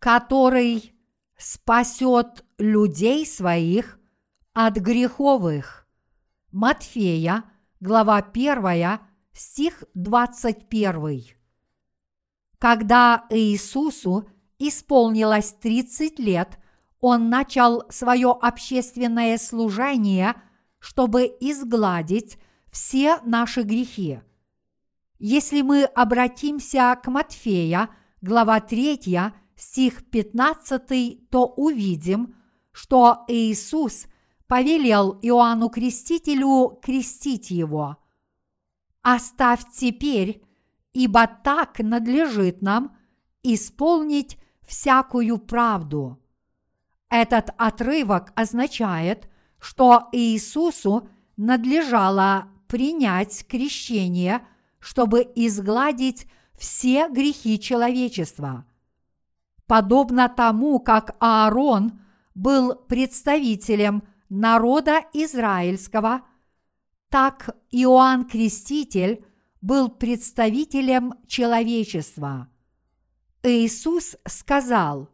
который 0.03 0.93
спасет 1.39 2.45
людей 2.59 3.25
своих 3.25 4.01
от 4.53 4.75
греховых. 4.75 5.87
Матфея, 6.51 7.45
глава 7.79 8.17
1, 8.17 8.99
стих 9.33 9.85
21. 9.95 11.37
Когда 12.59 13.27
Иисусу 13.31 14.29
исполнилось 14.59 15.53
30 15.53 16.19
лет, 16.19 16.59
он 17.03 17.29
начал 17.29 17.83
свое 17.91 18.31
общественное 18.31 19.37
служение, 19.37 20.41
чтобы 20.79 21.25
изгладить 21.41 22.39
все 22.71 23.19
наши 23.25 23.63
грехи. 23.63 24.21
Если 25.19 25.63
мы 25.63 25.85
обратимся 25.85 26.97
к 27.03 27.09
Матфея, 27.11 27.91
глава 28.21 28.61
3, 28.61 29.33
стих 29.57 30.09
15, 30.11 31.29
то 31.29 31.47
увидим, 31.47 32.37
что 32.71 33.25
Иисус 33.27 34.07
повелел 34.47 35.19
Иоанну 35.23 35.71
Крестителю 35.71 36.79
крестить 36.81 37.51
его. 37.51 37.97
«Оставь 39.03 39.65
теперь, 39.75 40.45
ибо 40.93 41.27
так 41.27 41.81
надлежит 41.81 42.63
нам 42.63 42.97
исполнить 43.43 44.39
всякую 44.65 45.39
правду». 45.39 46.22
Этот 47.13 47.51
отрывок 47.59 48.33
означает, 48.35 49.29
что 49.61 50.09
Иисусу 50.11 51.09
надлежало 51.37 52.49
принять 52.67 53.47
крещение, 53.47 54.41
чтобы 54.81 55.31
изгладить 55.37 56.27
все 56.59 57.09
грехи 57.09 57.61
человечества– 57.61 58.67
подобно 59.73 60.29
тому, 60.29 60.81
как 60.81 61.17
Аарон 61.19 61.99
был 62.35 62.75
представителем 62.75 64.03
народа 64.29 65.01
израильского, 65.15 66.27
так 67.09 67.57
Иоанн 67.71 68.27
Креститель 68.27 69.25
был 69.63 69.89
представителем 69.89 71.15
человечества. 71.27 72.51
Иисус 73.43 74.17
сказал, 74.27 75.09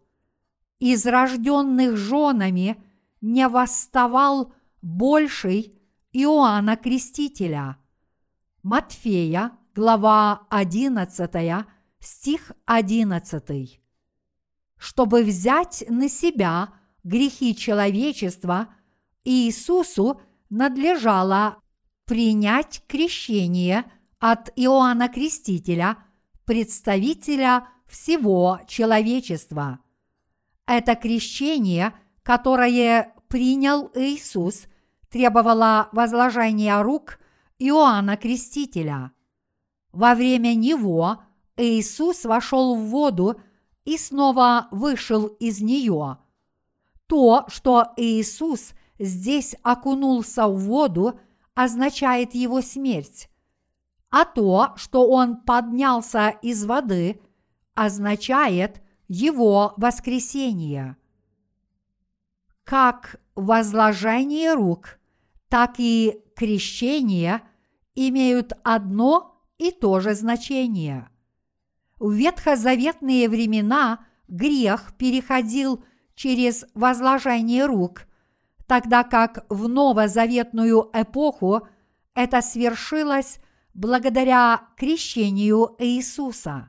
«Из 0.78 1.04
рожденных 1.06 1.96
женами 1.96 2.82
не 3.20 3.48
восставал 3.48 4.52
больший 4.82 5.74
Иоанна 6.12 6.76
Крестителя». 6.76 7.78
Матфея, 8.62 9.52
глава 9.74 10.46
11, 10.50 11.66
стих 12.00 12.52
11 12.66 13.80
чтобы 14.78 15.24
взять 15.24 15.84
на 15.88 16.08
себя 16.08 16.72
грехи 17.04 17.54
человечества, 17.54 18.68
Иисусу 19.24 20.20
надлежало 20.48 21.60
принять 22.06 22.82
крещение 22.86 23.84
от 24.18 24.50
Иоанна 24.56 25.08
Крестителя, 25.08 25.98
представителя 26.44 27.68
всего 27.86 28.60
человечества. 28.66 29.80
Это 30.68 30.96
крещение, 30.96 31.94
которое 32.22 33.14
принял 33.28 33.90
Иисус, 33.94 34.66
требовало 35.08 35.88
возложения 35.92 36.82
рук 36.82 37.18
Иоанна 37.58 38.18
Крестителя. 38.18 39.12
Во 39.92 40.14
время 40.14 40.54
него 40.54 41.22
Иисус 41.56 42.26
вошел 42.26 42.76
в 42.76 42.90
воду 42.90 43.40
и 43.86 43.96
снова 43.96 44.68
вышел 44.70 45.28
из 45.40 45.62
нее. 45.62 46.18
То, 47.06 47.46
что 47.48 47.86
Иисус 47.96 48.72
здесь 48.98 49.56
окунулся 49.62 50.48
в 50.48 50.58
воду, 50.58 51.18
означает 51.54 52.34
его 52.34 52.60
смерть, 52.60 53.30
а 54.10 54.26
то, 54.26 54.74
что 54.76 55.08
он 55.08 55.36
поднялся 55.38 56.28
из 56.28 56.66
воды, 56.66 57.22
означает 57.74 58.82
его 59.08 59.74
воскресение. 59.76 60.96
Как 62.64 63.20
возложение 63.34 64.54
рук, 64.54 64.98
так 65.48 65.74
и 65.78 66.22
крещение 66.36 67.42
имеют 67.94 68.52
одно 68.62 69.42
и 69.58 69.72
то 69.72 70.00
же 70.00 70.14
значение– 70.14 71.08
в 71.98 72.12
ветхозаветные 72.12 73.28
времена 73.28 74.06
грех 74.28 74.92
переходил 74.96 75.84
через 76.14 76.64
возложение 76.74 77.66
рук, 77.66 78.06
тогда 78.66 79.02
как 79.02 79.44
в 79.48 79.68
новозаветную 79.68 80.90
эпоху 80.92 81.66
это 82.14 82.40
свершилось 82.40 83.40
благодаря 83.74 84.62
крещению 84.76 85.74
Иисуса. 85.78 86.68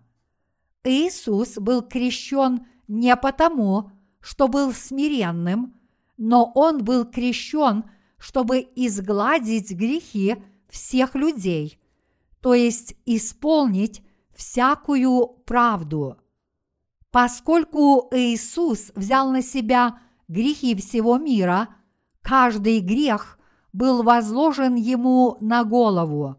Иисус 0.83 1.57
был 1.57 1.81
крещен 1.81 2.65
не 2.87 3.15
потому, 3.15 3.91
что 4.21 4.47
был 4.47 4.73
смиренным, 4.73 5.79
но 6.17 6.51
он 6.55 6.83
был 6.83 7.05
крещен, 7.05 7.85
чтобы 8.17 8.67
изгладить 8.75 9.71
грехи 9.71 10.37
всех 10.69 11.15
людей, 11.15 11.79
то 12.41 12.53
есть 12.53 12.95
исполнить 13.05 14.03
всякую 14.33 15.27
правду. 15.45 16.17
Поскольку 17.11 18.09
Иисус 18.11 18.91
взял 18.95 19.31
на 19.31 19.41
себя 19.41 19.99
грехи 20.27 20.75
всего 20.75 21.17
мира, 21.17 21.69
каждый 22.21 22.79
грех 22.79 23.39
был 23.73 24.03
возложен 24.03 24.75
ему 24.75 25.37
на 25.41 25.63
голову. 25.63 26.37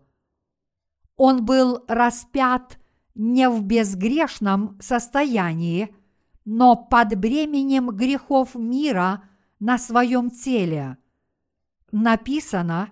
Он 1.17 1.45
был 1.45 1.85
распят 1.89 2.80
не 3.21 3.49
в 3.49 3.63
безгрешном 3.63 4.79
состоянии, 4.81 5.95
но 6.45 6.77
под 6.77 7.19
бременем 7.19 7.89
грехов 7.91 8.55
мира 8.55 9.23
на 9.61 9.79
своем 9.79 10.31
теле. 10.31 10.97
Написано, 11.93 12.91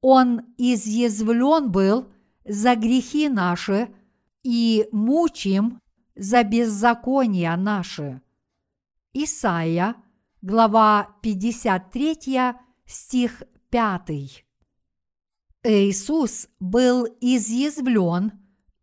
Он 0.00 0.40
изъязвлен 0.56 1.70
был 1.70 2.08
за 2.44 2.74
грехи 2.74 3.28
наши– 3.28 3.88
и 4.44 4.88
мучим 4.92 5.80
за 6.16 6.44
беззакония 6.44 7.56
наши. 7.56 8.20
Исайя, 9.14 9.94
глава 10.42 11.08
53, 11.22 12.54
стих 12.86 13.42
5. 13.70 14.44
Иисус 15.64 16.48
был 16.60 17.06
изъязвлен 17.20 18.32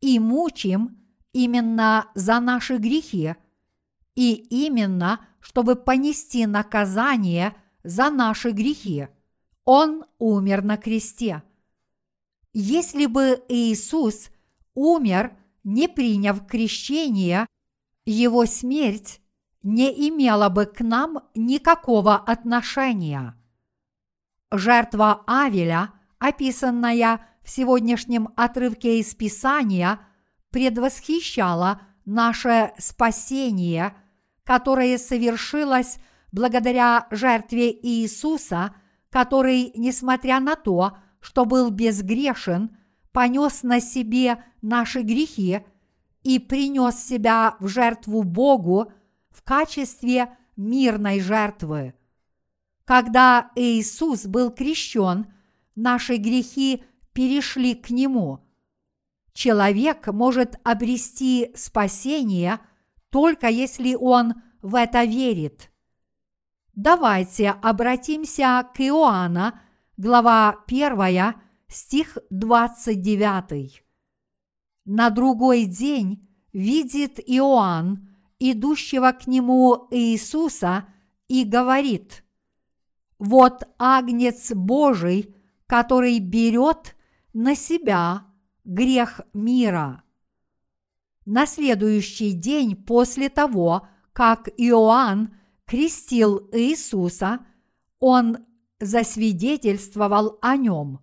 и 0.02 0.20
мучим 0.20 0.98
именно 1.34 2.10
за 2.16 2.40
наши 2.40 2.78
грехи, 2.78 3.36
и 4.16 4.34
именно, 4.34 5.26
чтобы 5.40 5.76
понести 5.76 6.46
наказание 6.46 7.56
за 7.84 8.10
наши 8.10 8.52
грехи. 8.52 9.08
Он 9.66 10.06
умер 10.18 10.64
на 10.64 10.78
кресте. 10.78 11.44
Если 12.54 13.06
бы 13.06 13.44
Иисус 13.48 14.30
умер– 14.74 15.36
не 15.68 15.90
приняв 15.90 16.48
крещение, 16.48 17.46
его 18.06 18.46
смерть 18.46 19.20
не 19.64 19.90
имела 20.08 20.48
бы 20.48 20.66
к 20.66 20.80
нам 20.80 21.20
никакого 21.36 22.16
отношения. 22.16 23.36
Жертва 24.50 25.26
Авеля, 25.28 25.92
описанная 26.20 27.28
в 27.48 27.50
сегодняшнем 27.50 28.28
отрывке 28.36 29.00
из 29.00 29.16
Писания, 29.16 30.02
предвосхищала 30.52 31.80
наше 32.04 32.74
спасение, 32.78 33.96
которое 34.44 34.98
совершилось 34.98 35.98
благодаря 36.34 37.08
жертве 37.10 37.72
Иисуса, 37.72 38.76
который, 39.10 39.72
несмотря 39.76 40.42
на 40.42 40.56
то, 40.56 40.98
что 41.22 41.46
был 41.46 41.72
безгрешен, 41.72 42.76
понес 43.14 43.64
на 43.64 43.80
себе 43.80 44.44
наши 44.62 45.02
грехи 45.02 45.62
и 46.24 46.40
принес 46.40 46.96
себя 47.02 47.56
в 47.62 47.70
жертву 47.70 48.24
Богу 48.24 48.92
в 49.30 49.42
качестве 49.42 50.38
мирной 50.58 51.22
жертвы. 51.22 51.94
Когда 52.84 53.52
Иисус 53.56 54.26
был 54.26 54.52
крещен, 54.52 55.28
наши 55.76 56.18
грехи 56.18 56.84
перешли 57.18 57.74
к 57.74 57.90
Нему. 57.90 58.46
Человек 59.34 60.06
может 60.06 60.60
обрести 60.64 61.52
спасение 61.56 62.60
только 63.10 63.48
если 63.48 63.96
он 63.96 64.36
в 64.62 64.76
это 64.76 65.04
верит. 65.04 65.72
Давайте 66.76 67.50
обратимся 67.50 68.70
к 68.72 68.82
Иоанна, 68.82 69.60
глава 69.98 70.64
1, 70.68 71.34
стих 71.68 72.20
29. 72.30 73.84
На 74.86 75.10
другой 75.10 75.66
день 75.66 76.30
видит 76.54 77.20
Иоанн, 77.26 78.16
идущего 78.38 79.12
к 79.12 79.26
нему 79.26 79.88
Иисуса, 79.90 80.86
и 81.28 81.46
говорит, 81.46 82.24
«Вот 83.18 83.64
агнец 83.80 84.52
Божий, 84.52 85.36
который 85.66 86.20
берет 86.20 86.94
на 87.38 87.56
себя 87.56 88.26
грех 88.66 89.22
мира». 89.34 90.04
На 91.26 91.46
следующий 91.46 92.32
день 92.32 92.76
после 92.76 93.30
того, 93.30 93.88
как 94.12 94.50
Иоанн 94.58 95.36
крестил 95.66 96.50
Иисуса, 96.52 97.46
он 98.00 98.40
засвидетельствовал 98.80 100.40
о 100.42 100.58
нем. 100.58 101.00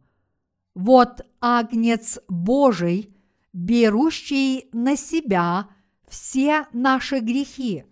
Вот 0.75 1.21
агнец 1.41 2.19
Божий, 2.27 3.15
берущий 3.53 4.69
на 4.73 4.97
себя 4.97 5.69
все 6.09 6.67
наши 6.73 7.21
грехи. 7.21 7.85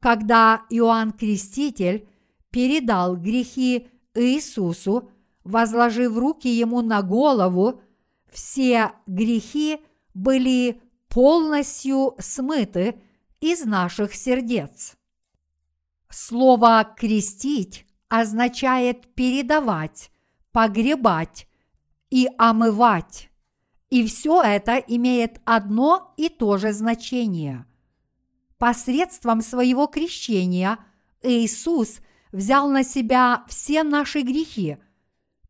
Когда 0.00 0.64
Иоанн 0.70 1.12
Креститель 1.12 2.08
передал 2.50 3.16
грехи 3.16 3.86
Иисусу, 4.14 5.10
возложив 5.44 6.16
руки 6.16 6.48
ему 6.48 6.80
на 6.80 7.02
голову, 7.02 7.80
все 8.30 8.92
грехи 9.06 9.80
были 10.14 10.82
полностью 11.08 12.16
смыты 12.18 13.00
из 13.40 13.64
наших 13.64 14.14
сердец. 14.14 14.96
Слово 16.10 16.94
«крестить» 16.96 17.86
означает 18.08 19.14
передавать, 19.14 20.10
погребать 20.52 21.46
и 22.10 22.28
омывать. 22.38 23.30
И 23.90 24.06
все 24.06 24.42
это 24.42 24.76
имеет 24.76 25.40
одно 25.44 26.14
и 26.16 26.28
то 26.28 26.56
же 26.58 26.72
значение. 26.72 27.66
Посредством 28.58 29.40
своего 29.40 29.86
крещения 29.86 30.78
Иисус 31.22 32.00
взял 32.32 32.68
на 32.68 32.82
себя 32.82 33.44
все 33.48 33.82
наши 33.82 34.22
грехи, 34.22 34.78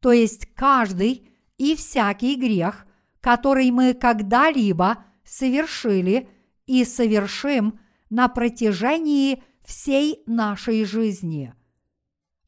то 0.05 0.13
есть 0.13 0.45
каждый 0.55 1.31
и 1.57 1.75
всякий 1.75 2.37
грех, 2.37 2.87
который 3.23 3.71
мы 3.71 3.95
когда-либо 3.95 5.03
совершили 5.25 6.29
и 6.67 6.85
совершим 6.85 7.81
на 8.11 8.29
протяжении 8.29 9.43
всей 9.65 10.23
нашей 10.27 10.85
жизни. 10.85 11.55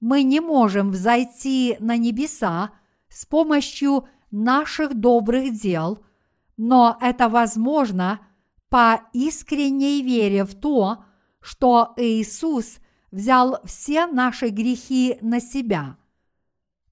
Мы 0.00 0.22
не 0.22 0.40
можем 0.40 0.90
взойти 0.90 1.78
на 1.80 1.96
небеса 1.96 2.72
с 3.08 3.24
помощью 3.24 4.06
наших 4.30 4.92
добрых 4.92 5.58
дел, 5.58 6.04
но 6.58 6.98
это 7.00 7.30
возможно 7.30 8.20
по 8.68 9.00
искренней 9.14 10.02
вере 10.02 10.44
в 10.44 10.54
то, 10.54 11.06
что 11.40 11.94
Иисус 11.96 12.80
взял 13.10 13.60
все 13.64 14.06
наши 14.06 14.48
грехи 14.48 15.16
на 15.22 15.40
себя. 15.40 15.96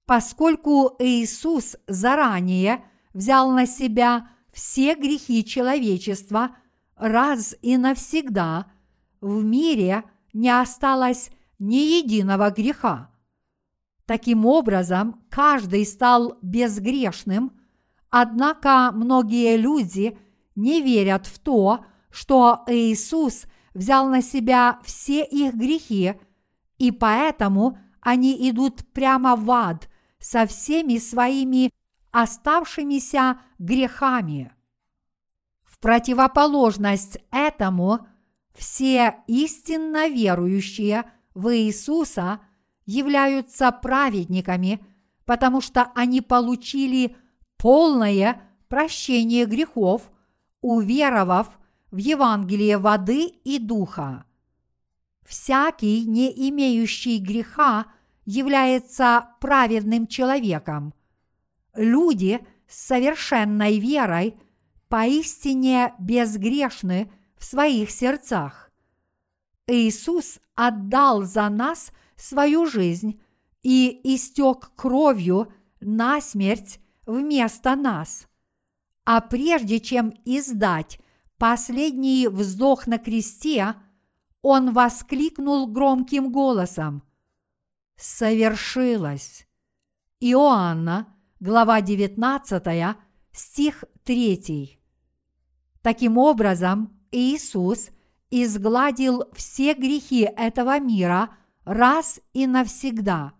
Поскольку 0.05 0.95
Иисус 0.99 1.75
заранее 1.87 2.83
взял 3.13 3.51
на 3.51 3.65
себя 3.65 4.29
все 4.51 4.95
грехи 4.95 5.43
человечества 5.43 6.55
раз 6.95 7.55
и 7.61 7.77
навсегда, 7.77 8.71
в 9.21 9.43
мире– 9.43 10.03
не 10.35 10.49
осталось 10.49 11.31
ни 11.59 11.77
единого 11.77 12.51
греха. 12.51 13.09
Таким 14.05 14.45
образом, 14.45 15.23
каждый 15.29 15.85
стал 15.85 16.37
безгрешным, 16.41 17.53
однако 18.09 18.91
многие 18.93 19.55
люди 19.55 20.17
не 20.55 20.81
верят 20.81 21.25
в 21.25 21.39
то, 21.39 21.85
что 22.11 22.65
Иисус 22.67 23.45
взял 23.73 24.09
на 24.09 24.21
себя 24.21 24.79
все 24.83 25.23
их 25.23 25.55
грехи, 25.55 26.15
и 26.77 26.91
поэтому 26.91 27.77
они 28.01 28.49
идут 28.49 28.85
прямо 28.91 29.37
в 29.37 29.49
ад 29.49 29.89
со 30.25 30.45
всеми 30.45 30.97
своими 30.97 31.71
оставшимися 32.11 33.35
грехами. 33.59 34.51
В 35.63 35.77
противоположность 35.77 37.17
этому– 37.31 37.99
все 38.55 39.15
истинно 39.27 40.07
верующие 40.07 41.03
в 41.33 41.53
Иисуса 41.55 42.39
являются 42.85 43.71
праведниками, 43.71 44.79
потому 45.25 45.61
что 45.61 45.91
они 45.93 46.21
получили 46.21 47.15
полное 47.57 48.41
прощение 48.69 49.45
грехов, 49.45 50.09
уверовав 50.61 51.49
в 51.91 51.97
Евангелие 51.97 52.77
воды 52.77 53.25
и 53.43 53.59
духа. 53.59 54.25
Всякий, 55.23 56.05
не 56.05 56.31
имеющий 56.49 57.19
греха, 57.19 57.87
является 58.25 59.29
праведным 59.39 60.07
человеком. 60.07 60.93
Люди 61.75 62.45
с 62.67 62.87
совершенной 62.87 63.79
верой 63.79 64.35
поистине 64.89 65.93
безгрешны– 65.99 67.11
в 67.37 67.47
своих 67.47 67.91
сердцах. 67.91 68.71
Иисус 69.67 70.39
отдал 70.55 71.23
за 71.23 71.49
нас 71.49 71.91
свою 72.15 72.65
жизнь 72.65 73.21
и 73.61 73.99
истек 74.03 74.71
кровью 74.75 75.51
на 75.79 76.21
смерть 76.21 76.79
вместо 77.05 77.75
нас. 77.75 78.27
А 79.05 79.21
прежде 79.21 79.79
чем 79.79 80.13
издать 80.23 80.99
последний 81.37 82.27
вздох 82.27 82.87
на 82.87 82.97
кресте, 82.97 83.75
он 84.41 84.73
воскликнул 84.73 85.67
громким 85.67 86.31
голосом 86.31 87.03
«Совершилось!» 87.97 89.47
Иоанна, 90.19 91.13
глава 91.39 91.81
19, 91.81 92.97
стих 93.31 93.83
3. 94.03 94.79
Таким 95.81 96.17
образом, 96.17 96.99
Иисус 97.11 97.89
изгладил 98.31 99.25
все 99.33 99.73
грехи 99.73 100.21
этого 100.21 100.79
мира 100.79 101.35
раз 101.63 102.19
и 102.33 102.47
навсегда. 102.47 103.33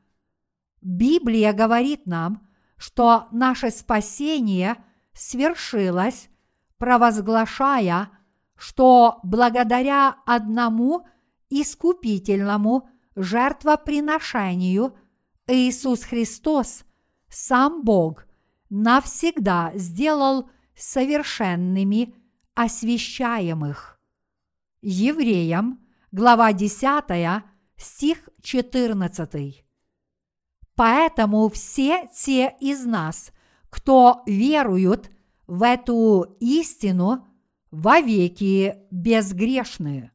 Библия 0.82 1.53
говорит 1.53 2.06
нам, 2.06 2.47
что 2.78 3.28
наше 3.32 3.72
спасение 3.72 4.78
свершилось, 5.14 6.30
провозглашая, 6.78 8.10
что 8.56 9.20
благодаря 9.24 10.18
одному 10.26 11.08
искупительному 11.49 12.89
жертвоприношению 13.16 14.97
Иисус 15.47 16.03
Христос, 16.03 16.86
сам 17.30 17.84
Бог, 17.84 18.26
навсегда 18.70 19.72
сделал 19.76 20.49
совершенными 20.76 22.16
освящаемых. 22.55 23.99
Евреям, 24.82 25.86
глава 26.11 26.53
10, 26.53 27.43
стих 27.78 28.30
14. 28.41 29.66
Поэтому 30.76 31.49
все 31.49 32.09
те 32.13 32.55
из 32.59 32.86
нас, 32.86 33.32
кто 33.70 34.24
веруют 34.26 35.09
в 35.47 35.63
эту 35.63 36.38
истину, 36.39 37.26
вовеки 37.72 38.78
безгрешны. 38.91 40.11